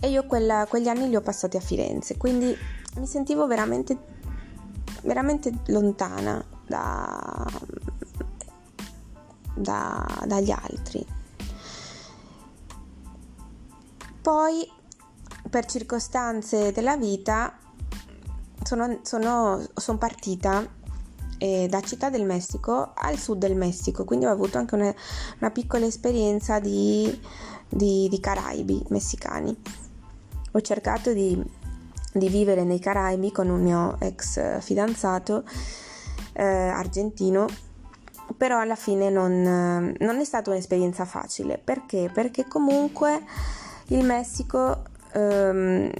E 0.00 0.10
io 0.10 0.26
quella, 0.26 0.66
quegli 0.68 0.88
anni 0.88 1.08
li 1.08 1.16
ho 1.16 1.20
passati 1.20 1.56
a 1.56 1.60
Firenze, 1.60 2.16
quindi 2.16 2.54
mi 2.96 3.06
sentivo 3.06 3.46
veramente, 3.46 3.96
veramente 5.02 5.52
lontana 5.66 6.44
da, 6.66 7.46
da, 9.54 10.06
dagli 10.26 10.50
altri. 10.50 11.04
Poi, 14.20 14.68
per 15.48 15.66
circostanze 15.66 16.72
della 16.72 16.96
vita, 16.96 17.56
sono, 18.62 18.98
sono, 19.02 19.64
sono 19.74 19.98
partita 19.98 20.66
eh, 21.38 21.66
da 21.68 21.80
Città 21.80 22.10
del 22.10 22.24
Messico 22.24 22.92
al 22.94 23.18
sud 23.18 23.38
del 23.38 23.54
Messico, 23.54 24.04
quindi 24.04 24.26
ho 24.26 24.30
avuto 24.30 24.58
anche 24.58 24.74
una, 24.74 24.94
una 25.38 25.50
piccola 25.50 25.86
esperienza 25.86 26.58
di, 26.58 27.20
di, 27.68 28.08
di 28.08 28.20
Caraibi 28.20 28.82
messicani. 28.88 29.56
Ho 30.56 30.60
cercato 30.62 31.12
di, 31.12 31.38
di 32.14 32.28
vivere 32.30 32.64
nei 32.64 32.78
Caraibi 32.78 33.30
con 33.30 33.50
un 33.50 33.62
mio 33.62 34.00
ex 34.00 34.58
fidanzato 34.60 35.44
eh, 36.32 36.42
argentino 36.42 37.46
però 38.38 38.58
alla 38.58 38.74
fine 38.74 39.10
non, 39.10 39.42
non, 39.98 40.16
è 40.18 40.24
stata 40.24 40.50
un'esperienza 40.50 41.04
facile. 41.04 41.58
Perché? 41.62 42.10
Perché 42.12 42.48
comunque 42.48 43.22
il 43.88 44.02
Messico, 44.02 44.82
ehm, 45.12 45.90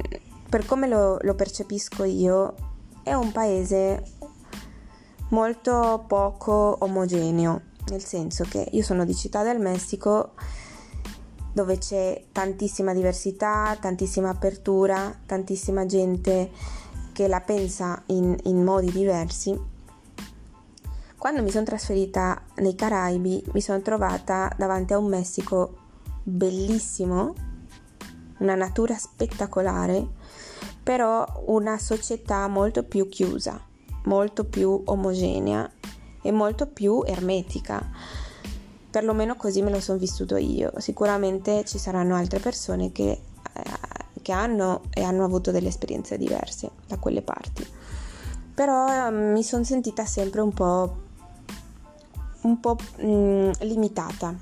per 0.48 0.64
come 0.64 0.88
lo, 0.88 1.18
lo 1.20 1.34
percepisco 1.34 2.04
io, 2.04 2.54
è 3.02 3.12
un 3.12 3.30
paese 3.32 4.02
molto 5.30 6.04
poco 6.08 6.76
omogeneo, 6.80 7.60
nel 7.90 8.02
senso 8.02 8.44
che 8.48 8.66
io 8.72 8.82
sono 8.82 9.04
di 9.04 9.14
Città 9.14 9.42
del 9.42 9.60
Messico 9.60 10.32
dove 11.56 11.78
c'è 11.78 12.22
tantissima 12.32 12.92
diversità, 12.92 13.74
tantissima 13.80 14.28
apertura, 14.28 15.18
tantissima 15.24 15.86
gente 15.86 16.50
che 17.14 17.28
la 17.28 17.40
pensa 17.40 18.02
in, 18.08 18.36
in 18.42 18.62
modi 18.62 18.90
diversi. 18.90 19.58
Quando 21.16 21.42
mi 21.42 21.50
sono 21.50 21.64
trasferita 21.64 22.42
nei 22.56 22.74
Caraibi 22.74 23.42
mi 23.54 23.62
sono 23.62 23.80
trovata 23.80 24.52
davanti 24.58 24.92
a 24.92 24.98
un 24.98 25.06
Messico 25.06 25.78
bellissimo, 26.22 27.32
una 28.40 28.54
natura 28.54 28.94
spettacolare, 28.94 30.06
però 30.82 31.24
una 31.46 31.78
società 31.78 32.46
molto 32.48 32.82
più 32.82 33.08
chiusa, 33.08 33.58
molto 34.04 34.44
più 34.44 34.82
omogenea 34.84 35.72
e 36.20 36.32
molto 36.32 36.66
più 36.66 37.02
ermetica 37.06 38.25
perlomeno 38.96 39.36
così 39.36 39.60
me 39.60 39.70
lo 39.70 39.78
sono 39.78 39.98
vissuto 39.98 40.36
io. 40.36 40.72
Sicuramente 40.78 41.66
ci 41.66 41.76
saranno 41.76 42.16
altre 42.16 42.38
persone 42.38 42.92
che, 42.92 43.10
eh, 43.10 44.22
che 44.22 44.32
hanno 44.32 44.84
e 44.88 45.02
hanno 45.02 45.22
avuto 45.22 45.50
delle 45.50 45.68
esperienze 45.68 46.16
diverse 46.16 46.70
da 46.86 46.96
quelle 46.96 47.20
parti. 47.20 47.66
Però 48.54 48.88
eh, 48.88 49.10
mi 49.10 49.42
sono 49.42 49.64
sentita 49.64 50.06
sempre 50.06 50.40
un 50.40 50.50
po', 50.54 50.96
un 52.40 52.58
po' 52.58 52.78
mh, 52.96 53.06
mm, 53.06 53.50
limitata 53.60 54.34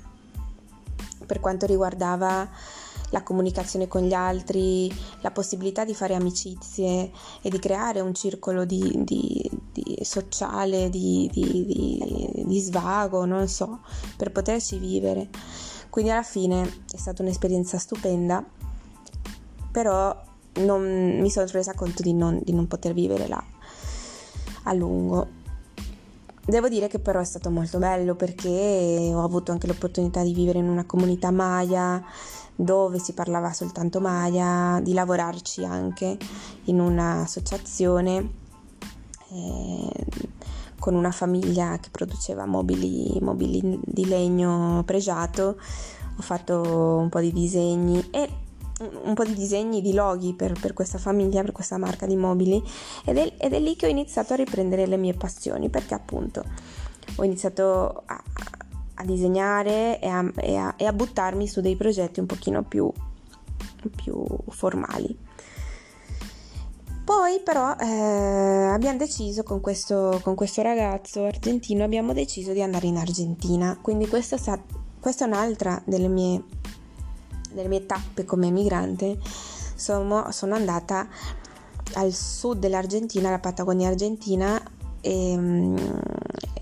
per 1.25 1.41
quanto 1.41 1.65
riguardava 1.65 2.47
la 3.09 3.23
comunicazione 3.23 3.87
con 3.87 4.01
gli 4.01 4.13
altri, 4.13 4.91
la 5.21 5.31
possibilità 5.31 5.85
di 5.85 5.93
fare 5.93 6.15
amicizie 6.15 7.11
e 7.41 7.49
di 7.49 7.59
creare 7.59 7.99
un 7.99 8.13
circolo 8.13 8.65
di, 8.65 9.03
di, 9.03 9.49
di 9.71 9.97
sociale, 10.01 10.89
di, 10.89 11.29
svago, 12.59 13.25
non 13.25 13.47
so, 13.47 13.79
per 14.17 14.31
poterci 14.31 14.77
vivere. 14.77 15.29
Quindi 15.89 16.11
alla 16.11 16.23
fine 16.23 16.63
è 16.91 16.97
stata 16.97 17.21
un'esperienza 17.21 17.77
stupenda, 17.77 18.43
però 19.71 20.15
non, 20.55 21.19
mi 21.19 21.29
sono 21.29 21.47
resa 21.51 21.73
conto 21.73 22.01
di 22.01 22.13
non, 22.13 22.39
di 22.43 22.53
non 22.53 22.67
poter 22.67 22.93
vivere 22.93 23.27
là 23.27 23.43
a 24.63 24.73
lungo. 24.73 25.43
Devo 26.45 26.69
dire 26.69 26.87
che 26.87 26.99
però 26.99 27.19
è 27.19 27.25
stato 27.25 27.49
molto 27.49 27.79
bello 27.79 28.13
perché 28.13 29.11
ho 29.13 29.23
avuto 29.23 29.51
anche 29.51 29.65
l'opportunità 29.65 30.21
di 30.21 30.33
vivere 30.33 30.59
in 30.59 30.67
una 30.67 30.85
comunità 30.85 31.31
maya, 31.31 32.03
dove 32.55 32.99
si 32.99 33.13
parlava 33.13 33.51
soltanto 33.53 33.99
Maya, 33.99 34.79
di 34.81 34.93
lavorarci 34.93 35.65
anche 35.65 36.17
in 36.65 36.79
un'associazione 36.79 38.29
eh, 39.29 40.05
con 40.79 40.95
una 40.95 41.11
famiglia 41.11 41.77
che 41.79 41.89
produceva 41.89 42.45
mobili, 42.45 43.17
mobili 43.21 43.79
di 43.83 44.05
legno 44.07 44.83
pregiato. 44.85 45.57
Ho 46.17 46.21
fatto 46.21 46.61
un 46.99 47.09
po' 47.09 47.19
di 47.19 47.33
disegni 47.33 48.07
e 48.11 48.29
un 49.03 49.13
po' 49.13 49.23
di 49.23 49.33
disegni 49.33 49.81
di 49.81 49.93
loghi 49.93 50.33
per, 50.33 50.57
per, 50.59 50.73
questa 50.73 50.97
famiglia, 50.97 51.41
per 51.41 51.51
questa 51.51 51.77
marca 51.77 52.05
di 52.05 52.15
mobili 52.15 52.61
ed 53.05 53.17
è, 53.17 53.33
ed 53.37 53.53
è, 53.53 53.59
lì 53.59 53.75
che 53.75 53.85
ho 53.85 53.89
iniziato 53.89 54.33
a 54.33 54.35
riprendere 54.35 54.85
le 54.85 54.97
mie 54.97 55.13
passioni 55.13 55.69
perché 55.69 55.93
appunto 55.93 56.43
ho 57.15 57.23
iniziato 57.23 58.03
a, 58.05 58.21
a 58.95 59.03
disegnare 59.03 59.99
e 59.99 60.07
a, 60.07 60.31
e, 60.35 60.55
a, 60.55 60.73
e 60.77 60.85
a, 60.85 60.93
buttarmi 60.93 61.47
su 61.47 61.61
dei 61.61 61.75
progetti 61.75 62.19
un 62.19 62.25
pochino 62.25 62.63
più, 62.63 62.91
più 63.95 64.25
formali. 64.49 65.17
Poi 67.03 67.39
però 67.41 67.75
eh, 67.79 67.85
abbiamo 67.85 68.97
deciso 68.97 69.43
con 69.43 69.61
questo, 69.61 70.19
con 70.23 70.33
questo, 70.33 70.63
ragazzo 70.63 71.25
argentino, 71.25 71.83
abbiamo 71.83 72.13
deciso 72.13 72.51
di 72.51 72.63
andare 72.63 72.87
in 72.87 72.97
Argentina, 72.97 73.77
quindi 73.79 74.07
questa, 74.07 74.37
questa 74.99 75.25
è 75.25 75.27
un'altra 75.27 75.79
delle 75.85 76.07
mie, 76.07 76.43
delle 77.53 77.67
mie 77.67 77.85
tappe 77.85 78.25
come 78.25 78.47
emigrante. 78.47 79.19
Sono, 79.75 80.31
sono 80.31 80.55
andata 80.55 81.07
al 81.93 82.11
sud 82.11 82.57
dell'Argentina, 82.57 83.29
la 83.29 83.39
Patagonia 83.39 83.89
argentina, 83.89 84.59
e, 85.05 85.31
ehm, 85.31 86.01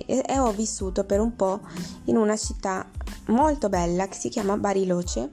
e, 0.05 0.23
e 0.27 0.39
ho 0.39 0.51
vissuto 0.51 1.05
per 1.05 1.21
un 1.21 1.35
po' 1.35 1.61
in 2.05 2.17
una 2.17 2.35
città 2.35 2.85
molto 3.27 3.69
bella 3.69 4.07
che 4.07 4.15
si 4.15 4.27
chiama 4.29 4.57
Bariloce 4.57 5.31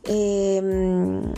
e, 0.00 0.54
ehm, 0.56 1.32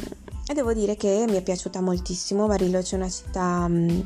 e, 0.46 0.54
devo 0.54 0.74
dire 0.74 0.96
che 0.96 1.24
mi 1.28 1.36
è 1.36 1.42
piaciuta 1.42 1.80
moltissimo. 1.80 2.46
Bariloce 2.46 2.96
è 2.96 2.98
una 2.98 3.08
città 3.08 3.66
mm, 3.68 4.00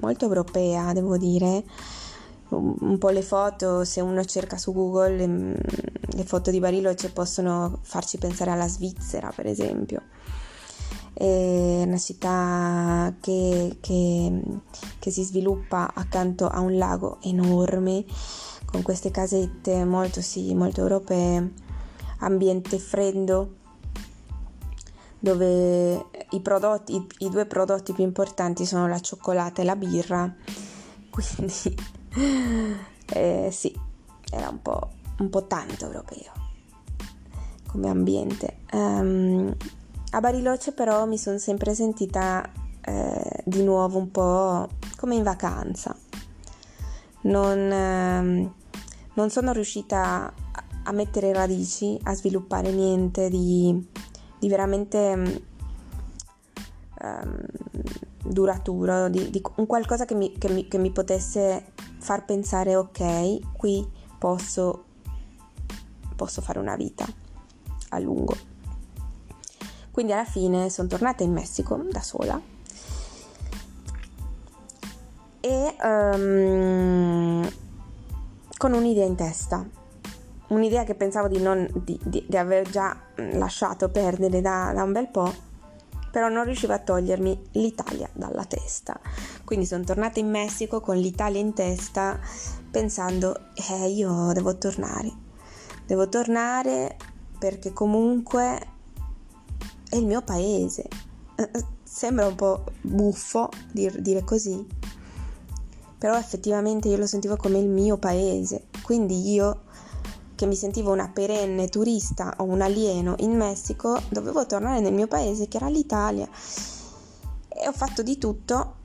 molto 0.00 0.26
europea, 0.26 0.92
devo 0.92 1.16
dire. 1.16 1.64
Un 2.50 2.98
po' 2.98 3.10
le 3.10 3.22
foto, 3.22 3.84
se 3.84 4.00
uno 4.00 4.24
cerca 4.24 4.58
su 4.58 4.72
Google, 4.72 5.16
le, 5.16 5.26
mm, 5.26 5.54
le 6.16 6.24
foto 6.24 6.50
di 6.50 6.58
Bariloce 6.58 7.10
possono 7.10 7.78
farci 7.82 8.18
pensare 8.18 8.50
alla 8.50 8.68
Svizzera, 8.68 9.32
per 9.34 9.46
esempio 9.46 10.02
è 11.12 11.82
una 11.84 11.98
città 11.98 13.12
che, 13.20 13.76
che, 13.80 14.42
che 14.98 15.10
si 15.10 15.22
sviluppa 15.22 15.92
accanto 15.94 16.48
a 16.48 16.60
un 16.60 16.76
lago 16.76 17.18
enorme 17.22 18.04
con 18.64 18.82
queste 18.82 19.10
casette 19.10 19.84
molto, 19.84 20.20
sì, 20.20 20.54
molto 20.54 20.80
europee, 20.80 21.52
ambiente 22.18 22.78
freddo 22.78 23.56
dove 25.18 26.06
i, 26.30 26.40
prodotti, 26.40 26.94
i, 26.94 27.06
i, 27.18 27.28
due 27.28 27.44
prodotti 27.44 27.92
più 27.92 28.04
importanti 28.04 28.64
sono 28.64 28.88
la 28.88 29.00
cioccolata 29.00 29.60
e 29.60 29.64
la 29.64 29.76
birra, 29.76 30.34
quindi 31.10 31.76
eh, 33.12 33.48
sì, 33.52 33.78
era 34.30 34.48
un 34.48 34.62
po', 34.62 34.88
un 35.18 35.28
po' 35.28 35.46
tanto 35.46 35.84
europeo 35.84 36.40
come 37.66 37.88
ambiente. 37.88 38.58
Um, 38.72 39.54
a 40.10 40.20
Bariloce 40.20 40.72
però 40.72 41.06
mi 41.06 41.18
sono 41.18 41.38
sempre 41.38 41.74
sentita 41.74 42.48
eh, 42.82 43.42
di 43.44 43.62
nuovo 43.62 43.98
un 43.98 44.10
po' 44.10 44.68
come 44.96 45.14
in 45.14 45.22
vacanza. 45.22 45.96
Non, 47.22 47.58
eh, 47.58 48.52
non 49.14 49.30
sono 49.30 49.52
riuscita 49.52 50.32
a 50.82 50.92
mettere 50.92 51.32
radici, 51.32 51.98
a 52.04 52.14
sviluppare 52.14 52.72
niente 52.72 53.28
di, 53.28 53.86
di 54.38 54.48
veramente 54.48 55.42
um, 57.02 57.44
duraturo, 58.24 59.08
di, 59.08 59.30
di, 59.30 59.42
un 59.56 59.66
qualcosa 59.66 60.04
che 60.06 60.14
mi, 60.14 60.32
che, 60.32 60.48
mi, 60.48 60.66
che 60.66 60.78
mi 60.78 60.90
potesse 60.90 61.72
far 61.98 62.24
pensare 62.24 62.76
ok, 62.76 63.56
qui 63.56 63.86
posso, 64.18 64.84
posso 66.16 66.40
fare 66.40 66.58
una 66.58 66.76
vita 66.76 67.06
a 67.90 67.98
lungo. 67.98 68.49
Quindi 69.90 70.12
alla 70.12 70.24
fine 70.24 70.70
sono 70.70 70.88
tornata 70.88 71.22
in 71.22 71.32
Messico 71.32 71.76
da 71.90 72.00
sola. 72.00 72.40
E 75.40 75.76
um, 75.82 77.50
con 78.56 78.72
un'idea 78.72 79.06
in 79.06 79.16
testa, 79.16 79.66
un'idea 80.48 80.84
che 80.84 80.94
pensavo 80.94 81.28
di, 81.28 81.40
non, 81.40 81.66
di, 81.72 81.98
di, 82.02 82.24
di 82.28 82.36
aver 82.36 82.68
già 82.68 82.94
lasciato 83.32 83.88
perdere 83.88 84.40
da, 84.40 84.72
da 84.74 84.82
un 84.82 84.92
bel 84.92 85.08
po', 85.08 85.32
però 86.10 86.28
non 86.28 86.44
riuscivo 86.44 86.72
a 86.72 86.78
togliermi 86.78 87.48
l'Italia 87.52 88.08
dalla 88.12 88.44
testa. 88.44 88.98
Quindi 89.44 89.64
sono 89.64 89.84
tornata 89.84 90.20
in 90.20 90.28
Messico 90.28 90.80
con 90.80 90.96
l'Italia 90.96 91.40
in 91.40 91.54
testa 91.54 92.18
pensando, 92.70 93.48
eh, 93.54 93.88
io 93.88 94.32
devo 94.32 94.56
tornare, 94.58 95.10
devo 95.86 96.08
tornare 96.08 96.96
perché 97.38 97.72
comunque 97.72 98.78
è 99.90 99.96
il 99.96 100.06
mio 100.06 100.22
paese. 100.22 100.88
Eh, 101.34 101.50
eh, 101.52 101.64
sembra 101.82 102.26
un 102.26 102.36
po' 102.36 102.64
buffo 102.80 103.50
dir, 103.72 104.00
dire 104.00 104.24
così, 104.24 104.64
però 105.98 106.16
effettivamente 106.16 106.88
io 106.88 106.96
lo 106.96 107.06
sentivo 107.06 107.36
come 107.36 107.58
il 107.58 107.68
mio 107.68 107.98
paese. 107.98 108.68
Quindi 108.82 109.32
io, 109.32 109.64
che 110.36 110.46
mi 110.46 110.54
sentivo 110.54 110.92
una 110.92 111.10
perenne 111.10 111.68
turista 111.68 112.36
o 112.38 112.44
un 112.44 112.62
alieno 112.62 113.16
in 113.18 113.36
Messico, 113.36 114.00
dovevo 114.08 114.46
tornare 114.46 114.80
nel 114.80 114.94
mio 114.94 115.08
paese, 115.08 115.48
che 115.48 115.56
era 115.56 115.68
l'Italia. 115.68 116.28
E 117.48 117.68
ho 117.68 117.72
fatto 117.72 118.02
di 118.02 118.16
tutto 118.16 118.76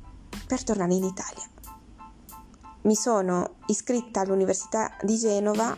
per 0.48 0.64
tornare 0.64 0.94
in 0.96 1.04
Italia. 1.04 1.44
Mi 2.82 2.96
sono 2.96 3.56
iscritta 3.68 4.22
all'Università 4.22 4.92
di 5.02 5.18
Genova 5.18 5.76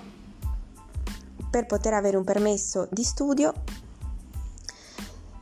per 1.50 1.66
poter 1.66 1.94
avere 1.94 2.18
un 2.18 2.24
permesso 2.24 2.88
di 2.92 3.04
studio 3.04 3.54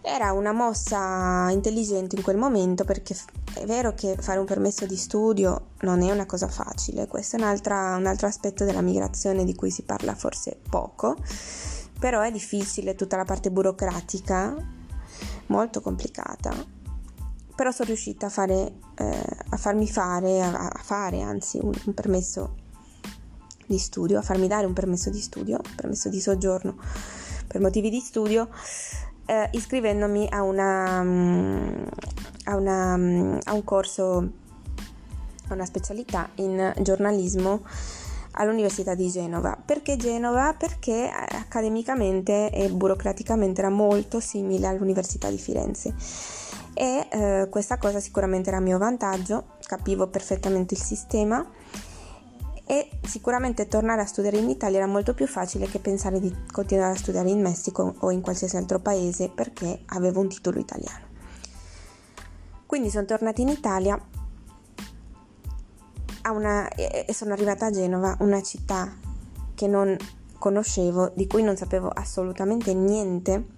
era 0.06 0.32
una 0.34 0.52
mossa 0.52 1.50
intelligente 1.50 2.16
in 2.16 2.22
quel 2.22 2.38
momento 2.38 2.84
perché 2.84 3.18
è 3.56 3.66
vero 3.66 3.96
che 3.96 4.16
fare 4.20 4.38
un 4.38 4.46
permesso 4.46 4.86
di 4.86 4.96
studio 4.96 5.70
non 5.82 6.04
è 6.04 6.12
una 6.12 6.28
cosa 6.28 6.48
facile, 6.48 7.08
questo 7.08 7.38
è 7.38 7.42
un 7.42 8.06
altro 8.06 8.28
aspetto 8.28 8.66
della 8.66 8.82
migrazione 8.82 9.44
di 9.44 9.56
cui 9.56 9.72
si 9.72 9.82
parla 9.82 10.14
forse 10.14 10.60
poco, 10.70 11.16
però 12.00 12.22
è 12.22 12.32
difficile 12.32 12.94
tutta 12.94 13.18
la 13.18 13.26
parte 13.26 13.50
burocratica, 13.50 14.56
molto 15.48 15.82
complicata. 15.82 16.54
Però 17.56 17.72
sono 17.72 17.88
riuscita 17.88 18.28
a, 18.28 18.30
fare, 18.30 18.74
eh, 18.96 19.26
a 19.50 19.58
farmi 19.58 19.88
fare, 19.88 20.42
a, 20.42 20.68
a 20.68 20.82
fare 20.84 21.22
anzi 21.22 21.58
un, 21.62 21.74
un 21.86 21.94
permesso 21.94 22.56
di 23.66 23.80
studio, 23.80 24.20
a 24.20 24.22
farmi 24.22 24.48
dare 24.48 24.66
un 24.66 24.74
permesso 24.74 25.10
di 25.10 25.22
studio, 25.22 25.56
un 25.56 25.76
permesso 25.76 26.10
di 26.10 26.20
soggiorno 26.20 26.76
per 27.48 27.62
motivi 27.62 27.90
di 27.90 28.02
studio, 28.02 28.50
eh, 29.26 29.50
iscrivendomi 29.52 30.28
a, 30.30 30.42
una, 30.42 31.04
mm, 31.04 31.84
a, 32.46 32.56
una, 32.56 32.98
mm, 32.98 33.38
a 33.44 33.54
un 33.54 33.64
corso, 33.64 34.30
a 35.50 35.54
una 35.54 35.66
specialità 35.66 36.30
in 36.36 36.74
giornalismo 36.82 37.62
all'Università 38.32 38.96
di 38.96 39.10
Genova. 39.10 39.58
Perché 39.64 39.98
Genova? 39.98 40.54
Perché 40.58 41.06
eh, 41.06 41.36
accademicamente 41.36 42.52
e 42.52 42.70
burocraticamente 42.70 43.62
era 43.62 43.70
molto 43.70 44.20
simile 44.20 44.68
all'Università 44.68 45.30
di 45.30 45.38
Firenze 45.38 45.94
e 46.74 47.08
eh, 47.10 47.48
questa 47.50 47.78
cosa 47.78 48.02
sicuramente 48.02 48.50
era 48.50 48.58
a 48.58 48.62
mio 48.62 48.78
vantaggio, 48.78 49.46
capivo 49.66 50.08
perfettamente 50.08 50.74
il 50.74 50.82
sistema 50.82 51.46
e 52.66 52.90
sicuramente 53.04 53.68
tornare 53.68 54.02
a 54.02 54.06
studiare 54.06 54.38
in 54.38 54.50
Italia 54.50 54.80
era 54.80 54.88
molto 54.88 55.14
più 55.14 55.28
facile 55.28 55.68
che 55.68 55.80
pensare 55.80 56.20
di 56.20 56.36
continuare 56.52 56.94
a 56.94 56.98
studiare 56.98 57.30
in 57.30 57.42
Messico 57.42 57.96
o 58.00 58.12
in 58.12 58.22
qualsiasi 58.22 58.58
altro 58.58 58.80
paese 58.80 59.30
perché 59.30 59.82
avevo 59.88 60.20
un 60.20 60.30
titolo 60.30 60.60
italiano. 60.60 61.06
Quindi 62.66 62.90
sono 62.90 63.06
tornata 63.06 63.42
in 63.42 63.50
Italia 63.50 64.00
una, 66.32 66.68
e 66.70 67.06
sono 67.14 67.34
arrivata 67.34 67.68
a 67.68 67.72
Genova, 67.72 68.18
una 68.20 68.42
città 68.42 68.92
che 69.54 69.68
non 69.68 69.96
conoscevo, 70.38 71.12
di 71.16 71.28
cui 71.28 71.44
non 71.44 71.56
sapevo 71.56 71.88
assolutamente 71.88 72.74
niente. 72.74 73.55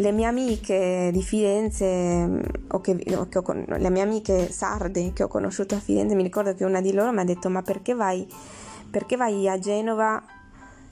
Le 0.00 0.12
mie 0.12 0.24
amiche 0.24 1.10
di 1.12 1.22
Firenze, 1.22 2.40
o 2.68 2.80
che, 2.80 3.04
o 3.14 3.28
che 3.28 3.38
ho, 3.38 3.44
le 3.52 3.90
mie 3.90 4.02
amiche 4.02 4.50
sarde 4.50 5.12
che 5.12 5.22
ho 5.22 5.28
conosciuto 5.28 5.74
a 5.74 5.78
Firenze, 5.78 6.14
mi 6.14 6.22
ricordo 6.22 6.54
che 6.54 6.64
una 6.64 6.80
di 6.80 6.92
loro 6.92 7.12
mi 7.12 7.20
ha 7.20 7.24
detto: 7.24 7.50
Ma 7.50 7.62
perché 7.62 7.94
vai, 7.94 8.26
perché 8.90 9.16
vai 9.16 9.46
a 9.48 9.58
Genova 9.58 10.22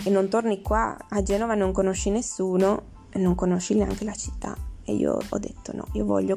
e 0.05 0.11
non 0.11 0.29
torni 0.29 0.61
qua? 0.61 0.97
A 1.09 1.23
Genova 1.23 1.55
non 1.55 1.73
conosci 1.73 2.11
nessuno 2.11 2.97
e 3.11 3.19
non 3.19 3.35
conosci 3.35 3.75
neanche 3.75 4.05
la 4.05 4.13
città. 4.13 4.55
E 4.85 4.93
io 4.93 5.19
ho 5.27 5.39
detto: 5.39 5.75
No, 5.75 5.87
io 5.93 6.05
voglio 6.05 6.37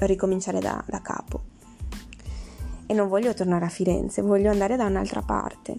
ricominciare 0.00 0.60
da, 0.60 0.82
da 0.86 1.00
capo. 1.00 1.56
E 2.84 2.94
non 2.94 3.08
voglio 3.08 3.32
tornare 3.32 3.64
a 3.64 3.70
Firenze, 3.70 4.20
voglio 4.20 4.50
andare 4.50 4.76
da 4.76 4.84
un'altra 4.84 5.22
parte. 5.22 5.76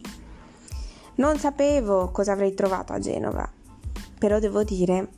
Non 1.16 1.38
sapevo 1.38 2.10
cosa 2.10 2.32
avrei 2.32 2.54
trovato 2.56 2.94
a 2.94 3.00
Genova, 3.00 3.48
però 4.18 4.40
devo 4.40 4.64
dire 4.64 5.10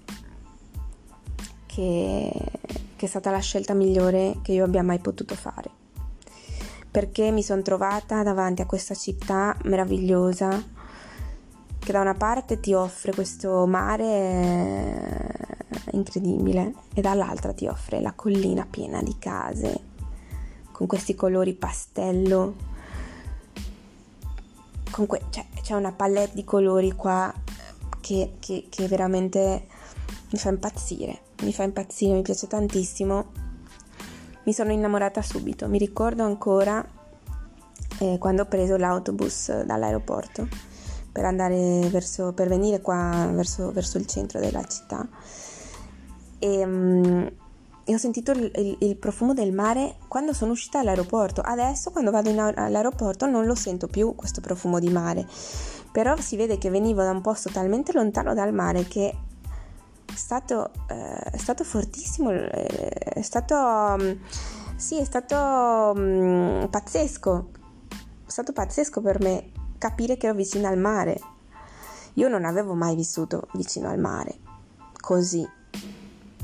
che, 1.73 2.31
che 2.95 3.05
è 3.05 3.10
stata 3.10 3.31
la 3.31 3.39
scelta 3.39 3.73
migliore 3.73 4.38
che 4.41 4.51
io 4.51 4.65
abbia 4.65 4.84
mai 4.84 4.99
potuto 4.99 5.36
fare. 5.36 5.69
Perché 6.91 7.31
mi 7.31 7.41
sono 7.41 7.62
trovata 7.62 8.21
davanti 8.21 8.62
a 8.62 8.65
questa 8.65 8.93
città 8.93 9.55
meravigliosa 9.63 10.79
che 11.79 11.91
da 11.91 12.01
una 12.01 12.13
parte 12.13 12.60
ti 12.60 12.73
offre 12.73 13.13
questo 13.13 13.65
mare 13.65 15.60
incredibile 15.91 16.73
e 16.93 17.01
dall'altra 17.01 17.53
ti 17.53 17.65
offre 17.67 18.01
la 18.01 18.12
collina 18.12 18.67
piena 18.69 19.01
di 19.01 19.15
case 19.17 19.79
con 20.71 20.86
questi 20.88 21.15
colori 21.15 21.53
pastello. 21.53 22.69
Que- 24.91 25.21
cioè, 25.29 25.45
c'è 25.62 25.73
una 25.73 25.93
palette 25.93 26.36
di 26.36 26.43
colori 26.43 26.91
qua 26.91 27.34
che, 28.01 28.34
che, 28.39 28.67
che 28.69 28.88
veramente 28.88 29.67
mi 30.31 30.38
fa 30.38 30.49
impazzire 30.49 31.29
mi 31.41 31.54
fa 31.54 31.63
impazzire, 31.63 32.13
mi 32.13 32.21
piace 32.21 32.47
tantissimo. 32.47 33.49
Mi 34.43 34.54
sono 34.54 34.71
innamorata 34.71 35.21
subito, 35.21 35.67
mi 35.67 35.77
ricordo 35.77 36.23
ancora 36.23 36.84
eh, 37.99 38.17
quando 38.19 38.41
ho 38.41 38.45
preso 38.45 38.75
l'autobus 38.75 39.63
dall'aeroporto 39.63 40.47
per 41.12 41.25
andare 41.25 41.88
verso, 41.89 42.34
per 42.34 42.47
venire 42.47 42.82
qua 42.82 43.30
verso, 43.34 43.71
verso 43.71 43.97
il 43.99 44.08
centro 44.08 44.39
della 44.39 44.63
città 44.63 45.08
e, 46.39 46.63
um, 46.63 47.32
e 47.84 47.93
ho 47.93 47.97
sentito 47.97 48.32
il, 48.32 48.51
il, 48.56 48.77
il, 48.80 48.97
profumo 48.97 49.34
del 49.34 49.54
mare 49.54 49.97
quando 50.08 50.34
sono 50.34 50.51
uscita 50.51 50.80
dall'aeroporto. 50.80 51.41
Adesso 51.41 51.91
quando 51.91 52.10
vado 52.10 52.30
in, 52.30 52.39
all'aeroporto 52.39 53.27
non 53.27 53.45
lo 53.45 53.56
sento 53.56 53.88
più 53.88 54.15
questo 54.15 54.41
profumo 54.41 54.80
di 54.80 54.89
mare, 54.89 55.27
però 55.91 56.17
si 56.17 56.36
vede 56.36 56.58
che 56.58 56.69
venivo 56.69 57.04
da 57.04 57.12
un 57.12 57.21
posto 57.21 57.49
talmente 57.51 57.91
lontano 57.93 58.34
dal 58.34 58.54
mare 58.54 58.86
che 58.86 59.15
stato, 60.15 60.71
eh, 60.88 61.19
è 61.32 61.38
stato 61.38 61.63
fortissimo, 61.63 62.32
eh, 62.32 62.67
è 62.67 63.21
stato, 63.21 63.56
um, 63.56 64.17
sì, 64.76 64.97
è 64.97 65.04
stato 65.04 65.36
um, 65.95 66.67
pazzesco, 66.69 67.50
è 68.26 68.30
stato 68.30 68.54
pazzesco 68.54 69.02
per 69.02 69.19
me 69.21 69.52
capire 69.78 70.17
che 70.17 70.28
ero 70.28 70.36
vicino 70.36 70.67
al 70.67 70.78
mare. 70.78 71.19
Io 72.15 72.28
non 72.28 72.45
avevo 72.45 72.74
mai 72.74 72.95
vissuto 72.95 73.47
vicino 73.54 73.89
al 73.89 74.00
mare, 74.00 74.38
così. 75.00 75.47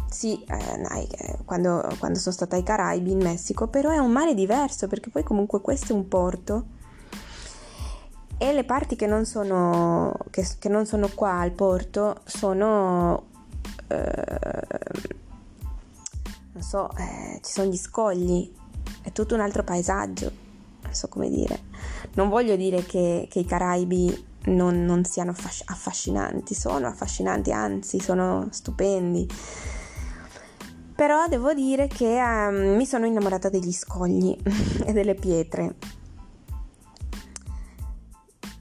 Sì, 0.10 0.44
eh, 0.44 1.38
quando, 1.46 1.88
quando 2.00 2.18
sono 2.18 2.34
stata 2.34 2.56
ai 2.56 2.64
Caraibi 2.64 3.12
in 3.12 3.22
Messico, 3.22 3.68
però 3.68 3.92
è 3.92 3.98
un 3.98 4.12
mare 4.12 4.34
diverso 4.34 4.88
perché 4.88 5.10
poi 5.10 5.24
comunque 5.24 5.62
questo 5.62 5.94
è 5.94 5.96
un 5.96 6.08
porto 6.08 6.76
e 8.40 8.54
le 8.54 8.64
parti 8.64 8.96
che 8.96 9.08
non 9.08 9.26
sono, 9.26 10.16
che, 10.30 10.48
che 10.60 10.70
non 10.70 10.86
sono 10.86 11.10
qua 11.14 11.40
al 11.40 11.52
porto 11.52 12.18
sono 12.24 13.27
non 16.54 16.62
so, 16.62 16.90
eh, 16.98 17.40
ci 17.44 17.52
sono 17.52 17.70
gli 17.70 17.78
scogli, 17.78 18.52
è 19.02 19.12
tutto 19.12 19.36
un 19.36 19.42
altro 19.42 19.64
paesaggio, 19.64 20.32
non 20.82 20.94
so 20.94 21.08
come 21.08 21.30
dire. 21.30 21.66
Non 22.14 22.30
voglio 22.30 22.56
dire 22.56 22.84
che, 22.84 23.28
che 23.30 23.40
i 23.40 23.46
Caraibi 23.46 24.26
non, 24.46 24.84
non 24.84 25.04
siano 25.04 25.32
affascinanti, 25.32 26.54
sono 26.54 26.88
affascinanti, 26.88 27.52
anzi 27.52 28.00
sono 28.00 28.48
stupendi. 28.50 29.28
Però 30.96 31.28
devo 31.28 31.54
dire 31.54 31.88
che 31.88 32.20
um, 32.20 32.76
mi 32.76 32.86
sono 32.86 33.06
innamorata 33.06 33.50
degli 33.50 33.72
scogli 33.72 34.36
e 34.84 34.94
delle 34.94 35.14
pietre. 35.14 35.76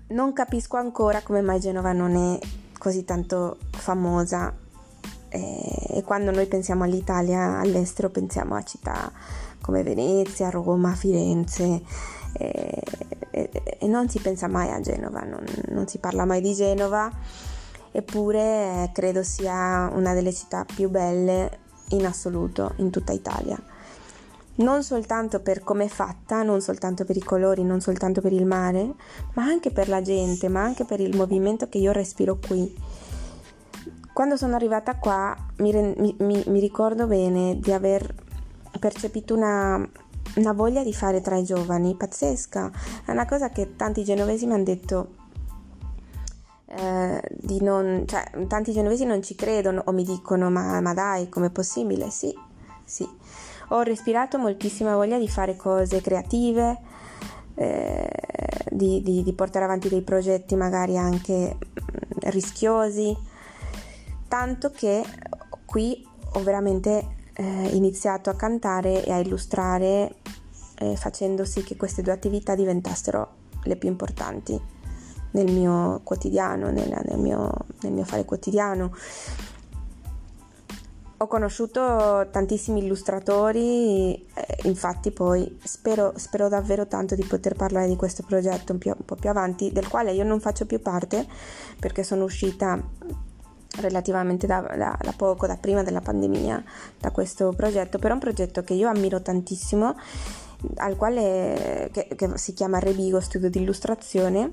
Non 0.09 0.33
capisco 0.33 0.77
ancora 0.77 1.23
come 1.23 1.41
mai 1.41 1.61
Genova 1.61 1.93
non 1.93 2.15
è 2.15 2.39
così 2.79 3.05
tanto 3.05 3.57
famosa 3.71 4.55
e 5.29 6.03
quando 6.05 6.31
noi 6.31 6.47
pensiamo 6.47 6.85
all'Italia 6.85 7.59
all'estero 7.59 8.11
pensiamo 8.11 8.55
a 8.55 8.62
città 8.62 9.11
come 9.61 9.83
Venezia, 9.83 10.51
Roma, 10.51 10.95
Firenze 10.95 11.83
e, 12.33 12.83
e, 13.31 13.51
e 13.81 13.87
non 13.87 14.09
si 14.09 14.21
pensa 14.21 14.47
mai 14.47 14.71
a 14.71 14.81
Genova, 14.81 15.21
non, 15.21 15.45
non 15.71 15.89
si 15.89 15.99
parla 15.99 16.25
mai 16.25 16.41
di 16.41 16.55
Genova, 16.55 17.11
eppure 17.91 18.91
credo 18.93 19.23
sia 19.23 19.91
una 19.93 20.15
delle 20.15 20.33
città 20.33 20.65
più 20.65 20.89
belle 20.89 21.59
in 21.91 22.07
assoluto 22.07 22.75
in 22.77 22.91
tutta 22.91 23.12
Italia. 23.12 23.61
Non 24.59 24.83
soltanto 24.83 25.41
per 25.41 25.62
come 25.62 25.85
è 25.85 25.89
fatta, 25.89 26.43
non 26.43 26.62
soltanto 26.62 27.05
per 27.05 27.17
i 27.17 27.23
colori, 27.23 27.62
non 27.62 27.81
soltanto 27.81 28.23
per 28.23 28.33
il 28.33 28.47
mare, 28.47 28.95
ma 29.35 29.45
anche 29.45 29.71
per 29.71 29.89
la 29.89 30.01
gente, 30.01 30.49
ma 30.49 30.62
anche 30.62 30.85
per 30.85 31.01
il 31.01 31.15
movimento 31.15 31.69
che 31.69 31.77
io 31.79 31.93
respiro 31.93 32.39
qui 32.39 32.74
quando 34.17 34.39
sono 34.39 34.55
arrivata 34.55 34.97
qua 34.97 35.37
mi, 35.59 35.71
mi, 35.75 36.43
mi 36.47 36.59
ricordo 36.59 37.07
bene 37.07 37.59
di 37.61 37.71
aver 37.71 38.14
percepito 38.81 39.35
una, 39.35 39.87
una 40.37 40.53
voglia 40.55 40.83
di 40.83 40.95
fare 40.95 41.21
tra 41.21 41.37
i 41.37 41.45
giovani 41.45 41.95
pazzesca. 41.95 42.71
È 43.05 43.11
una 43.11 43.27
cosa 43.27 43.51
che 43.51 43.77
tanti 43.77 44.05
genovesi 44.05 44.47
mi 44.47 44.55
hanno 44.55 44.62
detto. 44.62 45.09
Eh, 46.64 47.21
di 47.31 47.62
non, 47.62 48.05
cioè, 48.07 48.25
tanti 48.47 48.73
genovesi 48.73 49.05
non 49.05 49.23
ci 49.23 49.35
credono 49.35 49.83
o 49.85 49.93
mi 49.93 50.03
dicono 50.03 50.49
ma, 50.49 50.81
ma 50.81 50.95
dai 50.95 51.29
com'è 51.29 51.51
possibile? 51.51 52.09
Sì, 52.09 52.35
sì. 52.87 53.07
Ho 53.69 53.83
respirato 53.83 54.39
moltissima 54.39 54.95
voglia 54.95 55.19
di 55.19 55.29
fare 55.29 55.57
cose 55.57 56.01
creative, 56.01 56.79
eh, 57.55 58.11
di, 58.71 59.03
di, 59.03 59.23
di 59.23 59.33
portare 59.35 59.67
avanti 59.67 59.91
dei 59.91 60.01
progetti 60.01 60.57
magari 60.57 60.97
anche 60.97 61.59
mm, 61.59 62.31
rischiosi 62.31 63.35
tanto 64.29 64.70
che 64.70 65.05
qui 65.64 66.07
ho 66.33 66.43
veramente 66.43 67.16
eh, 67.35 67.68
iniziato 67.72 68.31
a 68.31 68.35
cantare 68.35 69.05
e 69.05 69.12
a 69.12 69.18
illustrare 69.18 70.16
eh, 70.79 70.97
facendo 70.97 71.45
sì 71.45 71.62
che 71.62 71.77
queste 71.77 72.03
due 72.03 72.12
attività 72.12 72.55
diventassero 72.55 73.45
le 73.64 73.77
più 73.77 73.89
importanti 73.89 74.61
nel 75.33 75.53
mio 75.53 76.01
quotidiano, 76.03 76.70
nel, 76.70 76.89
nel, 77.05 77.18
mio, 77.18 77.53
nel 77.83 77.93
mio 77.93 78.05
fare 78.05 78.24
quotidiano. 78.24 78.91
ho 81.18 81.27
conosciuto 81.27 82.29
tantissimi 82.31 82.83
illustratori, 82.83 84.14
eh, 84.14 84.59
infatti 84.64 85.11
poi 85.11 85.59
spero, 85.62 86.12
spero, 86.16 86.49
davvero 86.49 86.87
tanto 86.87 87.14
di 87.14 87.24
poter 87.24 87.55
parlare 87.55 87.89
di 87.89 87.97
questo 87.97 88.22
progetto 88.22 88.72
un, 88.72 88.79
più, 88.79 88.91
un 88.97 89.05
po' 89.05 89.16
più 89.16 89.29
avanti, 89.29 89.72
del 89.72 89.89
quale 89.89 90.12
io 90.12 90.24
non 90.24 90.41
faccio 90.41 90.66
più 90.66 90.81
parte 90.81 91.27
perché 91.79 92.03
sono 92.03 92.24
uscita 92.24 92.83
relativamente 93.81 94.47
da, 94.47 94.61
da, 94.61 94.97
da, 95.01 95.14
poco, 95.16 95.47
da 95.47 95.57
prima 95.57 95.83
della 95.83 96.01
pandemia, 96.01 96.62
da 96.99 97.11
questo 97.11 97.53
progetto, 97.57 97.99
però 97.99 98.11
è 98.11 98.14
un 98.14 98.20
progetto 98.20 98.62
che 98.62 98.74
io 98.74 98.89
ammiro 98.89 99.20
tantissimo, 99.20 99.95
al 100.77 100.97
quale 100.97 101.91
che, 101.93 102.09
che 102.16 102.31
si 102.35 102.53
chiama 102.55 102.79
Rebigo 102.79 103.20
Studio 103.20 103.51
di 103.51 103.61
Illustrazione, 103.61 104.53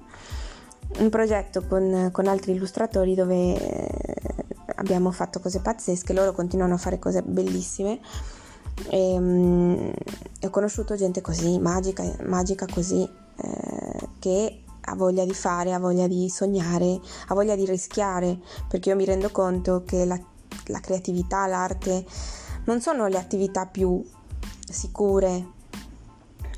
un 0.97 1.09
progetto 1.09 1.63
con, 1.67 2.09
con 2.11 2.28
altri 2.28 2.53
illustratori 2.53 3.15
dove 3.15 3.55
eh, 3.55 4.45
abbiamo 4.76 5.11
fatto 5.11 5.39
cose 5.39 5.59
pazzesche, 5.59 6.13
loro 6.13 6.34
continuano 6.34 6.76
a 6.76 6.78
fare 6.78 6.99
cose 6.99 7.21
bellissime. 7.24 7.99
E, 8.89 9.15
um, 9.17 9.93
ho 10.41 10.49
conosciuto 10.49 10.95
gente 10.95 11.21
così 11.21 11.59
magica, 11.59 12.03
magica 12.26 12.65
così, 12.67 13.03
eh, 13.03 14.07
che 14.19 14.62
ha 14.86 14.95
voglia 14.95 15.25
di 15.25 15.34
fare, 15.34 15.73
ha 15.73 15.79
voglia 15.79 16.07
di 16.07 16.29
sognare, 16.29 16.99
ha 17.27 17.34
voglia 17.34 17.55
di 17.55 17.65
rischiare, 17.65 18.39
perché 18.67 18.89
io 18.89 18.95
mi 18.95 19.05
rendo 19.05 19.29
conto 19.29 19.84
che 19.86 20.05
la, 20.05 20.19
la 20.65 20.79
creatività, 20.79 21.47
l'arte 21.47 22.05
non 22.65 22.81
sono 22.81 23.07
le 23.07 23.17
attività 23.17 23.65
più 23.65 24.03
sicure, 24.69 25.47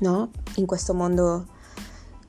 no? 0.00 0.30
In 0.56 0.66
questo 0.66 0.94
mondo 0.94 1.46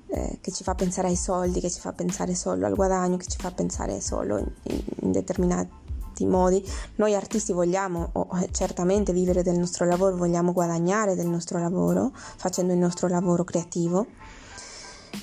eh, 0.07 0.37
che 0.41 0.51
ci 0.51 0.63
fa 0.63 0.75
pensare 0.75 1.07
ai 1.07 1.15
soldi, 1.15 1.59
che 1.59 1.69
ci 1.69 1.79
fa 1.79 1.93
pensare 1.93 2.35
solo 2.35 2.65
al 2.65 2.75
guadagno, 2.75 3.17
che 3.17 3.27
ci 3.27 3.37
fa 3.37 3.51
pensare 3.51 4.01
solo 4.01 4.37
in, 4.37 4.51
in, 4.63 4.83
in 5.01 5.11
determinati 5.11 6.25
modi. 6.25 6.63
Noi 6.95 7.13
artisti 7.13 7.53
vogliamo 7.53 8.09
oh, 8.13 8.27
certamente 8.51 9.13
vivere 9.13 9.43
del 9.43 9.57
nostro 9.57 9.85
lavoro, 9.85 10.15
vogliamo 10.15 10.51
guadagnare 10.51 11.15
del 11.15 11.27
nostro 11.27 11.59
lavoro, 11.59 12.11
facendo 12.13 12.73
il 12.73 12.79
nostro 12.79 13.07
lavoro 13.07 13.43
creativo 13.43 14.07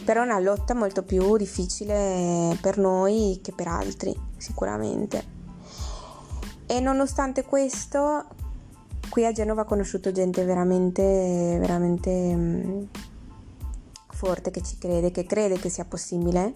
però 0.05 0.22
è 0.22 0.24
una 0.24 0.38
lotta 0.38 0.74
molto 0.74 1.03
più 1.03 1.36
difficile 1.36 2.57
per 2.61 2.78
noi 2.78 3.40
che 3.42 3.53
per 3.53 3.68
altri, 3.68 4.18
sicuramente. 4.36 5.32
E 6.66 6.80
nonostante 6.80 7.45
questo, 7.45 8.24
qui 9.11 9.26
a 9.26 9.32
Genova 9.32 9.62
ho 9.62 9.66
conosciuto 9.66 10.12
gente 10.12 10.45
veramente, 10.45 11.57
veramente 11.61 12.11
mm, 12.34 12.82
forte 14.09 14.51
che 14.51 14.62
ci 14.62 14.78
crede, 14.78 15.11
che 15.11 15.24
crede 15.26 15.59
che 15.59 15.68
sia 15.68 15.84
possibile 15.84 16.55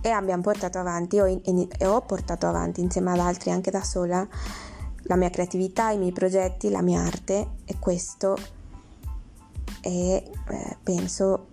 e 0.00 0.10
abbiamo 0.10 0.42
portato 0.42 0.78
avanti, 0.78 1.20
ho, 1.20 1.26
in, 1.26 1.68
ho 1.84 2.00
portato 2.02 2.46
avanti 2.46 2.80
insieme 2.80 3.12
ad 3.12 3.20
altri, 3.20 3.50
anche 3.50 3.70
da 3.70 3.82
sola, 3.84 4.26
la 5.04 5.16
mia 5.16 5.30
creatività, 5.30 5.90
i 5.90 5.98
miei 5.98 6.12
progetti, 6.12 6.70
la 6.70 6.82
mia 6.82 7.02
arte 7.02 7.52
e 7.64 7.76
questo 7.78 8.36
è, 9.80 9.88
eh, 9.88 10.76
penso, 10.82 11.50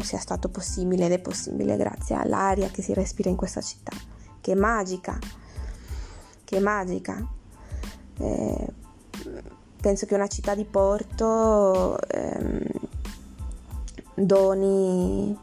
sia 0.00 0.18
stato 0.18 0.48
possibile 0.48 1.06
ed 1.06 1.12
è 1.12 1.18
possibile 1.18 1.76
grazie 1.76 2.16
all'aria 2.16 2.68
che 2.68 2.82
si 2.82 2.92
respira 2.92 3.30
in 3.30 3.36
questa 3.36 3.60
città, 3.60 3.92
che 4.40 4.52
è 4.52 4.54
magica, 4.54 5.18
che 6.44 6.56
è 6.56 6.60
magica. 6.60 7.26
Eh, 8.18 8.66
penso 9.80 10.06
che 10.06 10.14
una 10.14 10.26
città 10.26 10.54
di 10.54 10.64
porto 10.64 11.98
ehm, 12.08 12.62
doni 14.14 15.36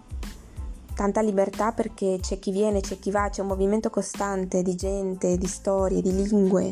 tanta 0.94 1.22
libertà 1.22 1.72
perché 1.72 2.20
c'è 2.22 2.38
chi 2.40 2.52
viene, 2.52 2.82
c'è 2.82 3.00
chi 3.00 3.12
va, 3.12 3.30
c'è 3.30 3.42
un 3.42 3.48
movimento 3.48 3.90
costante 3.90 4.62
di 4.62 4.76
gente, 4.76 5.38
di 5.38 5.48
storie, 5.48 6.02
di 6.02 6.14
lingue. 6.14 6.72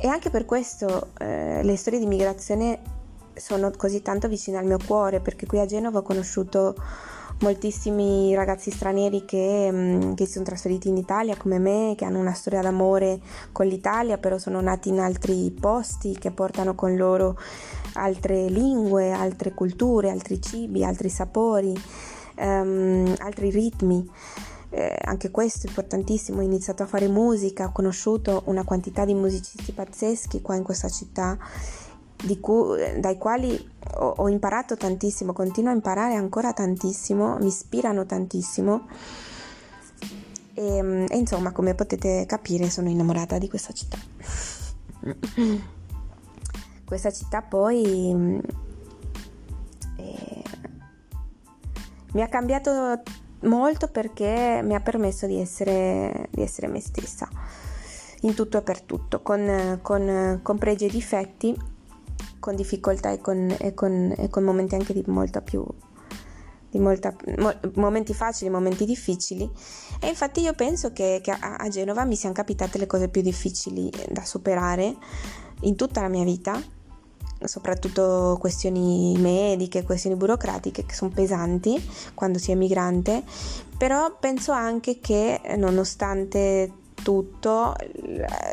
E 0.00 0.06
anche 0.06 0.30
per 0.30 0.44
questo 0.44 1.08
eh, 1.18 1.62
le 1.62 1.76
storie 1.76 1.98
di 1.98 2.06
migrazione 2.06 2.93
sono 3.36 3.70
così 3.76 4.02
tanto 4.02 4.28
vicine 4.28 4.58
al 4.58 4.66
mio 4.66 4.78
cuore 4.84 5.20
perché 5.20 5.46
qui 5.46 5.60
a 5.60 5.66
Genova 5.66 5.98
ho 5.98 6.02
conosciuto 6.02 6.74
moltissimi 7.40 8.34
ragazzi 8.34 8.70
stranieri 8.70 9.24
che, 9.24 9.68
mm, 9.70 10.14
che, 10.14 10.26
si 10.26 10.32
sono 10.32 10.44
trasferiti 10.44 10.88
in 10.88 10.96
Italia 10.96 11.36
come 11.36 11.58
me, 11.58 11.94
che 11.96 12.04
hanno 12.04 12.18
una 12.18 12.32
storia 12.32 12.62
d'amore 12.62 13.20
con 13.52 13.66
l'Italia, 13.66 14.18
però 14.18 14.38
sono 14.38 14.60
nati 14.60 14.90
in 14.90 15.00
altri 15.00 15.50
posti, 15.50 16.16
che 16.16 16.30
portano 16.30 16.74
con 16.74 16.96
loro 16.96 17.36
altre 17.94 18.48
lingue, 18.48 19.12
altre 19.12 19.52
culture, 19.52 20.10
altri 20.10 20.40
cibi, 20.40 20.84
altri 20.84 21.08
sapori, 21.08 21.74
um, 22.36 23.14
altri 23.18 23.50
ritmi. 23.50 24.08
Eh, 24.70 24.96
anche 25.04 25.30
questo 25.30 25.66
è 25.66 25.68
importantissimo, 25.68 26.40
ho 26.40 26.42
iniziato 26.42 26.82
a 26.82 26.86
fare 26.86 27.06
musica, 27.06 27.66
ho 27.66 27.72
conosciuto 27.72 28.42
una 28.46 28.64
quantità 28.64 29.04
di 29.04 29.14
musicisti 29.14 29.70
pazzeschi 29.70 30.42
qua 30.42 30.56
in 30.56 30.64
questa 30.64 30.88
città 30.88 31.38
cui, 32.40 33.00
dai 33.00 33.18
quali 33.18 33.72
ho, 33.96 34.14
ho 34.16 34.28
imparato 34.28 34.76
tantissimo, 34.76 35.32
continuo 35.32 35.70
a 35.70 35.74
imparare 35.74 36.14
ancora 36.14 36.52
tantissimo, 36.52 37.36
mi 37.38 37.48
ispirano 37.48 38.06
tantissimo. 38.06 38.86
E, 40.54 40.76
ehm, 40.76 41.06
e, 41.08 41.16
insomma, 41.16 41.52
come 41.52 41.74
potete 41.74 42.24
capire, 42.26 42.70
sono 42.70 42.88
innamorata 42.88 43.38
di 43.38 43.48
questa 43.48 43.72
città. 43.72 43.98
questa 46.84 47.10
città 47.10 47.42
poi 47.42 48.40
eh, 49.96 50.42
mi 52.12 52.22
ha 52.22 52.28
cambiato 52.28 53.02
molto 53.40 53.88
perché 53.88 54.60
mi 54.62 54.74
ha 54.74 54.80
permesso 54.80 55.26
di 55.26 55.40
essere, 55.40 56.28
di 56.30 56.42
essere 56.42 56.68
me 56.68 56.80
stessa 56.80 57.28
in 58.22 58.34
tutto 58.34 58.58
e 58.58 58.62
per 58.62 58.80
tutto, 58.80 59.20
con, 59.20 59.78
con, 59.82 60.40
con 60.42 60.58
pregi 60.58 60.86
e 60.86 60.88
difetti 60.88 61.72
con 62.44 62.56
difficoltà 62.56 63.10
e 63.10 63.22
con, 63.22 63.56
e 63.58 63.72
con, 63.72 64.12
e 64.14 64.28
con 64.28 64.42
momenti 64.44 64.74
anche 64.74 64.92
di 64.92 65.02
molta 65.06 65.40
più 65.40 65.64
molta, 66.72 67.16
mo, 67.38 67.54
momenti 67.76 68.12
facili, 68.12 68.50
momenti 68.50 68.84
difficili. 68.84 69.50
E 69.98 70.08
infatti 70.08 70.42
io 70.42 70.52
penso 70.52 70.92
che, 70.92 71.20
che 71.22 71.30
a, 71.30 71.56
a, 71.56 71.68
Genova 71.68 72.04
mi 72.04 72.16
siano 72.16 72.34
capitate 72.34 72.76
le 72.76 72.86
cose 72.86 73.08
più 73.08 73.22
difficili 73.22 73.90
da 74.10 74.26
superare 74.26 74.94
in 75.60 75.74
tutta 75.74 76.02
la 76.02 76.08
mia 76.08 76.24
vita, 76.24 76.60
soprattutto 77.44 78.36
questioni 78.38 79.16
mediche, 79.16 79.82
questioni 79.82 80.14
burocratiche 80.14 80.84
che 80.84 80.94
sono 80.94 81.12
pesanti 81.14 81.82
quando 82.12 82.38
si 82.38 82.50
è 82.50 82.54
migrante, 82.54 83.22
però 83.78 84.18
penso 84.20 84.52
anche 84.52 85.00
che 85.00 85.40
nonostante 85.56 86.70
tutto 87.04 87.76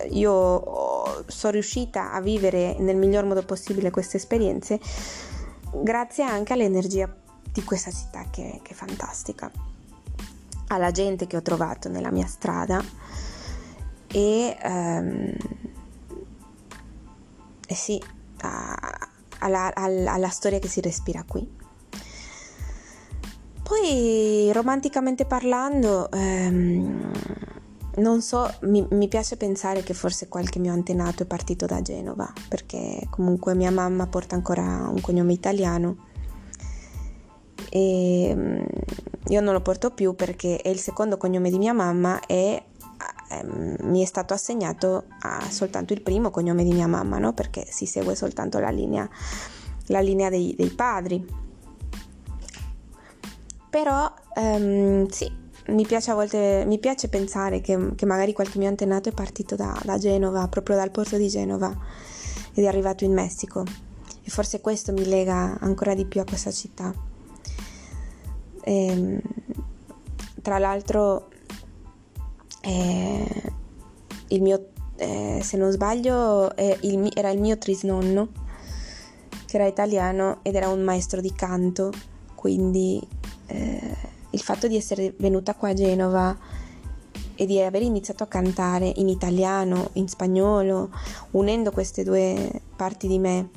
io 0.10 1.24
sono 1.26 1.54
riuscita 1.54 2.12
a 2.12 2.22
vivere 2.22 2.76
nel 2.78 2.98
miglior 2.98 3.24
modo 3.24 3.42
possibile 3.42 3.90
queste 3.90 4.18
esperienze 4.18 4.80
grazie 5.72 6.24
anche 6.24 6.54
all'energia 6.54 7.12
di 7.52 7.64
questa 7.64 7.92
città 7.92 8.26
che, 8.30 8.60
che 8.62 8.72
è 8.72 8.76
fantastica, 8.76 9.52
alla 10.68 10.92
gente 10.92 11.28
che 11.28 11.38
ho 11.38 11.42
trovato 11.42 11.90
nella 11.90 12.12
mia 12.12 12.28
strada 12.28 12.82
e, 14.08 14.58
um, 14.64 15.36
e 17.68 17.76
sì, 17.76 18.02
a, 18.42 19.10
alla, 19.40 19.74
alla, 19.74 20.14
alla 20.14 20.30
storia 20.30 20.60
che 20.60 20.68
si 20.68 20.82
respira 20.82 21.24
qui. 21.28 21.60
Poi 23.64 24.52
romanticamente 24.52 25.26
parlando, 25.26 26.10
um, 26.12 27.12
non 27.98 28.22
so, 28.22 28.50
mi, 28.62 28.86
mi, 28.92 29.08
piace 29.08 29.36
pensare 29.36 29.84
che 29.84 29.94
forse 29.94 30.28
qualche 30.30 30.60
mio 30.60 30.72
antenato 30.72 31.24
è 31.24 31.26
partito 31.26 31.66
da 31.66 31.82
Genova, 31.82 32.32
perché 32.48 33.06
comunque 33.10 33.54
mia 33.54 33.72
mamma 33.72 34.08
porta 34.08 34.36
ancora 34.36 34.88
un 34.88 35.02
cognome 35.02 35.34
italiano 35.34 36.10
e 37.70 38.34
mm, 38.36 38.62
io 39.28 39.42
non 39.42 39.54
lo 39.54 39.62
porto 39.62 39.92
più 39.92 40.14
perché 40.14 40.58
è 40.58 40.70
il 40.70 40.80
secondo 40.80 41.18
cognome 41.18 41.50
di 41.50 41.58
mia 41.58 41.74
mamma 41.74 42.20
e 42.26 42.64
ehm, 43.30 43.76
mi 43.84 44.02
è 44.02 44.06
stato 44.06 44.34
assegnato 44.34 45.06
soltanto 45.50 45.94
il 45.94 46.02
primo 46.02 46.32
cognome 46.32 46.64
di 46.64 46.74
mia 46.74 46.88
mamma, 46.88 47.18
no? 47.18 47.34
perché 47.34 47.66
si 47.70 47.86
segue 47.86 48.16
soltanto 48.16 48.60
la 48.60 48.70
linea, 48.70 49.08
la 49.88 50.00
linea 50.00 50.30
dei, 50.30 50.54
dei 50.56 50.70
padri. 50.70 51.26
Però 53.70 54.14
ehm, 54.36 55.08
sì, 55.08 55.32
mi 55.72 55.86
piace 55.86 56.12
a 56.12 56.14
volte 56.14 56.64
mi 56.66 56.80
piace 56.80 57.08
pensare 57.08 57.62
che, 57.62 57.96
che 57.96 58.06
magari 58.06 58.34
qualche 58.34 58.58
mio 58.58 58.68
antenato 58.68 59.10
è 59.10 59.14
partito 59.14 59.56
da, 59.56 59.80
da, 59.84 59.98
Genova, 59.98 60.48
proprio 60.48 60.76
dal 60.76 60.92
porto 60.92 61.18
di 61.18 61.28
Genova 61.28 61.76
ed 62.54 62.64
è 62.64 62.68
arrivato 62.68 63.04
in 63.04 63.14
Messico 63.14 63.64
e 64.24 64.30
forse 64.30 64.62
questo 64.62 64.92
mi 64.92 65.06
lega 65.06 65.58
ancora 65.60 65.94
di 65.94 66.06
più 66.06 66.22
a 66.22 66.26
questa 66.26 66.52
città. 66.52 66.94
E, 68.64 68.86
ehm, 68.86 69.22
tra 70.42 70.58
l'altro 70.58 71.30
eh, 72.62 73.54
il 74.28 74.42
mio, 74.42 74.70
eh, 74.96 75.40
se 75.42 75.58
non 75.58 75.72
sbaglio 75.72 76.56
eh, 76.56 76.78
il, 76.82 77.12
era 77.16 77.30
il 77.30 77.40
mio 77.40 77.58
trisnonno 77.58 78.30
che 79.46 79.58
era 79.58 79.66
italiano 79.66 80.40
ed 80.44 80.56
era 80.56 80.70
un 80.70 80.82
maestro 80.82 81.22
di 81.22 81.34
canto 81.34 81.92
quindi 82.36 83.06
eh, 83.48 83.96
il 84.32 84.40
fatto 84.42 84.68
di 84.68 84.76
essere 84.76 85.14
venuta 85.18 85.56
qua 85.56 85.70
a 85.70 85.74
Genova 85.74 86.38
e 87.36 87.46
di 87.46 87.62
aver 87.62 87.82
iniziato 87.82 88.24
a 88.24 88.28
cantare 88.28 88.92
in 88.96 89.08
italiano, 89.08 89.90
in 89.94 90.08
spagnolo, 90.08 90.90
unendo 91.32 91.72
queste 91.72 92.04
due 92.04 92.62
parti 92.76 93.08
di 93.08 93.20
me, 93.20 93.50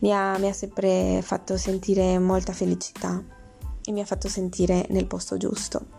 mi 0.00 0.12
ha, 0.12 0.38
mi 0.38 0.48
ha 0.48 0.52
sempre 0.52 1.20
fatto 1.22 1.56
sentire 1.56 2.18
molta 2.18 2.52
felicità 2.52 3.22
e 3.84 3.92
mi 3.92 4.00
ha 4.00 4.04
fatto 4.04 4.28
sentire 4.28 4.86
nel 4.90 5.06
posto 5.06 5.36
giusto. 5.36 5.96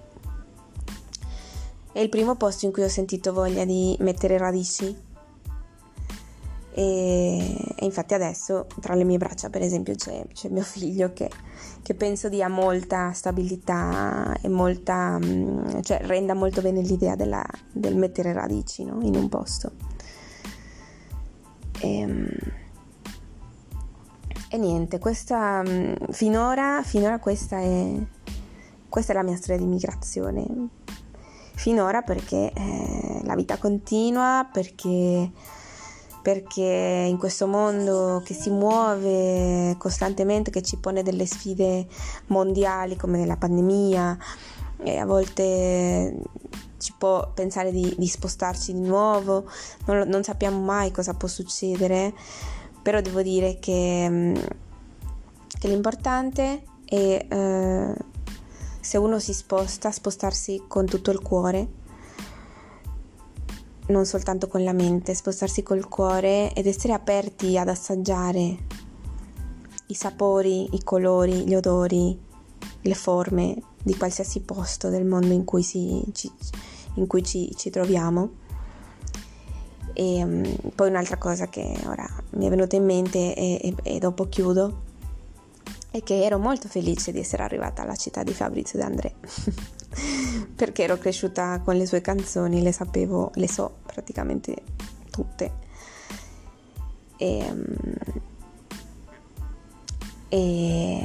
È 1.91 1.99
il 1.99 2.09
primo 2.09 2.36
posto 2.36 2.65
in 2.65 2.72
cui 2.72 2.84
ho 2.84 2.89
sentito 2.89 3.34
voglia 3.34 3.65
di 3.65 3.95
mettere 3.99 4.38
radici 4.38 4.95
e, 6.80 7.73
e, 7.75 7.84
infatti 7.84 8.13
adesso 8.13 8.67
tra 8.80 8.93
le 8.95 9.03
mie 9.03 9.17
braccia 9.17 9.49
per 9.49 9.61
esempio 9.61 9.95
c'è, 9.95 10.25
c'è 10.32 10.47
mio 10.47 10.63
figlio 10.63 11.11
che, 11.11 11.30
che, 11.82 11.93
penso 11.93 12.30
dia 12.30 12.47
molta 12.47 13.11
stabilità 13.11 14.34
e 14.41 14.47
molta, 14.47 15.19
mm, 15.21 15.82
cioè 15.82 15.99
renda 16.03 16.34
molto 16.34 16.61
bene 16.61 16.80
l'idea 16.82 17.15
della, 17.15 17.43
del 17.69 17.97
mettere 17.97 18.32
radici 18.32 18.86
no? 18.86 18.99
in 19.01 19.17
un 19.17 19.27
posto. 19.27 19.73
E, 21.82 21.97
ehm, 21.99 22.30
e 24.49 24.57
niente, 24.57 24.99
questa, 24.99 25.61
mm, 25.61 26.11
finora, 26.11 26.82
finora 26.84 27.19
questa, 27.19 27.57
è, 27.59 27.93
questa 28.88 29.11
è 29.11 29.15
la 29.17 29.23
mia 29.23 29.36
storia 29.36 29.57
di 29.57 29.65
migrazione. 29.65 30.47
Finora 31.55 32.03
perché 32.03 32.53
eh, 32.53 33.19
la 33.25 33.36
vita 33.36 33.57
continua, 33.57 34.47
perché 34.49 35.30
perché 36.22 37.05
in 37.07 37.17
questo 37.17 37.47
mondo 37.47 38.22
che 38.24 38.34
si 38.34 38.49
muove 38.49 39.76
costantemente, 39.78 40.51
che 40.51 40.61
ci 40.61 40.78
pone 40.78 41.03
delle 41.03 41.26
sfide 41.26 41.88
mondiali 42.28 42.95
come 42.95 43.26
la 43.26 43.38
pandemia, 43.38 44.17
e 44.82 44.97
a 44.97 45.05
volte 45.05 46.15
ci 46.78 46.93
può 46.97 47.32
pensare 47.34 47.72
di, 47.72 47.93
di 47.97 48.07
spostarci 48.07 48.74
di 48.74 48.82
nuovo, 48.82 49.45
non, 49.86 50.07
non, 50.07 50.24
sappiamo 50.24 50.59
mai 50.59 50.91
cosa 50.91 51.13
può 51.13 51.28
succedere, 51.28 52.13
però 52.82 53.01
devo 53.01 53.22
dire 53.22 53.59
che, 53.59 54.07
mm, 54.09 54.36
che 55.59 55.67
l'importante 55.67 56.63
è 56.86 57.26
eh, 57.30 57.95
se 58.80 58.97
uno 58.97 59.20
si 59.20 59.34
sposta, 59.34 59.91
spostarsi 59.91 60.63
con 60.67 60.86
tutto 60.86 61.11
il 61.11 61.20
cuore 61.20 61.78
non 63.89 64.05
soltanto 64.05 64.47
con 64.47 64.63
la 64.63 64.73
mente, 64.73 65.13
spostarsi 65.13 65.63
col 65.63 65.87
cuore 65.87 66.53
ed 66.53 66.65
essere 66.65 66.93
aperti 66.93 67.57
ad 67.57 67.67
assaggiare 67.67 68.57
i 69.87 69.93
sapori, 69.93 70.75
i 70.75 70.83
colori, 70.83 71.47
gli 71.47 71.55
odori, 71.55 72.17
le 72.81 72.93
forme 72.93 73.61
di 73.81 73.95
qualsiasi 73.97 74.41
posto 74.41 74.89
del 74.89 75.05
mondo 75.05 75.33
in 75.33 75.43
cui, 75.43 75.63
si, 75.63 76.03
ci, 76.13 76.31
in 76.95 77.07
cui 77.07 77.23
ci, 77.23 77.53
ci, 77.55 77.69
troviamo. 77.69 78.47
E 79.93 80.23
um, 80.23 80.55
poi 80.75 80.89
un'altra 80.89 81.17
cosa 81.17 81.47
che 81.47 81.75
ora 81.85 82.07
mi 82.31 82.45
è 82.45 82.49
venuta 82.49 82.75
in 82.75 82.85
mente 82.85 83.35
e, 83.35 83.59
e, 83.63 83.95
e 83.95 83.99
dopo 83.99 84.29
chiudo 84.29 84.87
è 85.91 86.03
che 86.03 86.23
ero 86.23 86.37
molto 86.37 86.67
felice 86.67 87.11
di 87.11 87.19
essere 87.19 87.41
arrivata 87.41 87.81
alla 87.81 87.95
città 87.95 88.21
di 88.21 88.33
Fabrizio 88.33 88.77
De 88.77 88.85
André. 88.85 89.15
perché 90.55 90.83
ero 90.83 90.97
cresciuta 90.97 91.61
con 91.63 91.75
le 91.75 91.85
sue 91.85 92.01
canzoni, 92.01 92.61
le 92.61 92.71
sapevo, 92.71 93.31
le 93.35 93.47
so 93.47 93.77
praticamente 93.85 94.55
tutte. 95.09 95.67
E, 97.17 97.51
mm, 97.51 97.63
e 100.29 100.99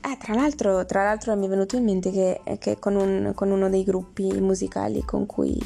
eh, 0.00 0.16
tra, 0.18 0.34
l'altro, 0.34 0.86
tra, 0.86 1.02
l'altro, 1.02 1.36
mi 1.36 1.46
è 1.46 1.48
venuto 1.48 1.76
in 1.76 1.84
mente 1.84 2.10
che, 2.10 2.40
che 2.58 2.78
con, 2.78 2.94
un, 2.94 3.32
con, 3.34 3.50
uno 3.50 3.68
dei 3.68 3.84
gruppi 3.84 4.40
musicali 4.40 5.02
con 5.02 5.26
cui, 5.26 5.60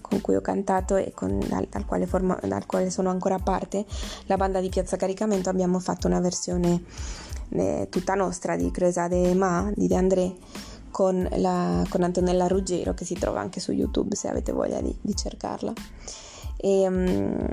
con 0.00 0.20
cui 0.20 0.36
ho 0.36 0.40
cantato 0.40 0.96
e 0.96 1.12
con, 1.12 1.38
dal, 1.48 1.66
dal, 1.68 1.84
quale 1.84 2.06
forma, 2.06 2.38
dal, 2.42 2.64
quale 2.66 2.90
sono 2.90 3.10
ancora 3.10 3.38
parte, 3.38 3.84
la 4.26 4.36
banda 4.36 4.60
di 4.60 4.68
Piazza 4.68 4.96
Caricamento, 4.96 5.50
abbiamo 5.50 5.80
fatto 5.80 6.06
una 6.06 6.20
versione 6.20 6.84
eh, 7.50 7.88
tutta 7.90 8.14
nostra 8.14 8.56
di 8.56 8.70
Cresa 8.70 9.08
de 9.08 9.34
Ma 9.34 9.70
di 9.74 9.86
De 9.88 9.96
André 9.96 10.34
con, 10.96 11.28
la, 11.30 11.84
con, 11.90 12.02
Antonella 12.02 12.46
Ruggero 12.46 12.94
che 12.94 13.04
si 13.04 13.12
trova 13.16 13.38
anche 13.38 13.60
su 13.60 13.70
YouTube 13.70 14.16
se 14.16 14.28
avete 14.28 14.52
voglia 14.52 14.80
di, 14.80 14.96
di 14.98 15.14
cercarla. 15.14 15.70
E, 16.56 16.88
um, 16.88 17.46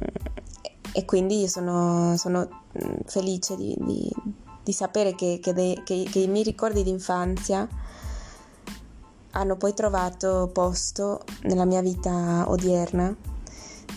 e, 0.94 1.04
quindi 1.04 1.42
io 1.42 1.48
sono, 1.50 2.16
sono 2.16 2.64
mm, 2.82 3.00
felice 3.06 3.58
di, 3.58 3.76
di, 3.82 4.10
di 4.64 4.72
sapere 4.72 5.14
che, 5.14 5.40
che, 5.42 5.52
de, 5.52 5.82
che, 5.84 6.08
che 6.10 6.20
i 6.20 6.30
miei 6.30 6.46
ricordi 6.46 6.84
di 6.84 6.90
infanzia 6.90 7.68
hanno 9.32 9.58
poi 9.58 9.74
trovato 9.74 10.50
posto 10.54 11.20
nella 11.42 11.66
mia 11.66 11.82
vita 11.82 12.46
odierna, 12.48 13.14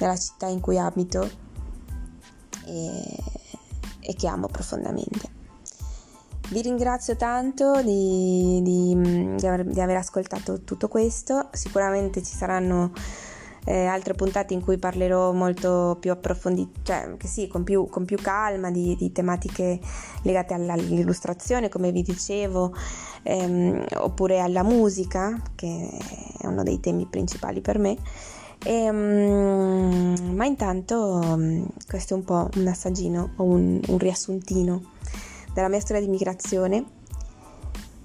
nella 0.01 0.17
città 0.17 0.49
in 0.49 0.59
cui 0.59 0.77
abito 0.77 1.23
e, 2.65 3.17
e 4.01 4.15
che 4.17 4.27
amo 4.27 4.49
profondamente. 4.49 5.36
Vi 6.49 6.63
ringrazio 6.63 7.17
tanto 7.17 7.83
di, 7.83 8.61
di, 8.63 9.35
di, 9.35 9.47
aver, 9.47 9.65
di, 9.65 9.81
aver, 9.81 9.97
ascoltato 9.97 10.63
tutto 10.63 10.87
questo, 10.87 11.49
sicuramente 11.51 12.23
ci 12.23 12.37
saranno 12.37 12.93
eh, 13.65 13.87
altre 13.87 14.15
puntate 14.15 14.55
in 14.55 14.63
cui 14.63 14.79
parlerò 14.79 15.33
molto 15.33 15.97
più 15.99 16.13
approfondito, 16.13 16.81
cioè 16.85 17.17
che 17.17 17.27
sì, 17.27 17.49
con 17.49 17.65
più, 17.65 17.89
con 17.89 18.05
più 18.05 18.17
calma 18.19 18.71
di, 18.71 19.11
tematiche 19.13 19.81
legate 20.23 20.55
all'illustrazione, 20.55 21.69
come 21.69 21.91
vi 21.91 22.03
dicevo, 22.03 22.73
ehm, 23.25 23.85
oppure 23.97 24.39
alla 24.39 24.63
musica, 24.63 25.43
che 25.57 25.99
è 26.39 26.47
uno 26.47 26.63
dei 26.63 26.79
temi 26.79 27.07
principali 27.07 27.61
per 27.61 27.79
me. 27.79 27.97
E, 28.65 28.89
um, 28.89 30.15
ma 30.35 30.47
intanto 30.47 31.21
um, 31.23 31.67
questo 31.89 32.15
è 32.15 32.17
un 32.17 32.25
po' 32.25 32.49
un 32.55 32.67
assaggino 32.69 33.33
o 33.37 33.45
un, 33.45 33.81
un 33.89 33.99
riassuntino 33.99 34.95
della 35.57 35.69
mia 35.69 35.81
storia 35.81 36.03
di 36.03 36.09
migrazione 36.09 36.85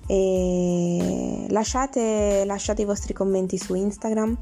e 0.08 1.46
lasciate, 1.50 2.44
lasciate 2.46 2.82
i 2.82 2.86
vostri 2.86 3.14
commenti 3.14 3.58
su 3.58 3.76
Instagram 3.76 4.38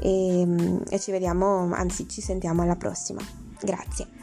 e, 0.00 0.46
e 0.86 1.00
ci 1.00 1.10
vediamo, 1.10 1.72
anzi 1.72 2.06
ci 2.06 2.20
sentiamo 2.20 2.60
alla 2.62 2.76
prossima. 2.76 3.20
Grazie. 3.60 4.17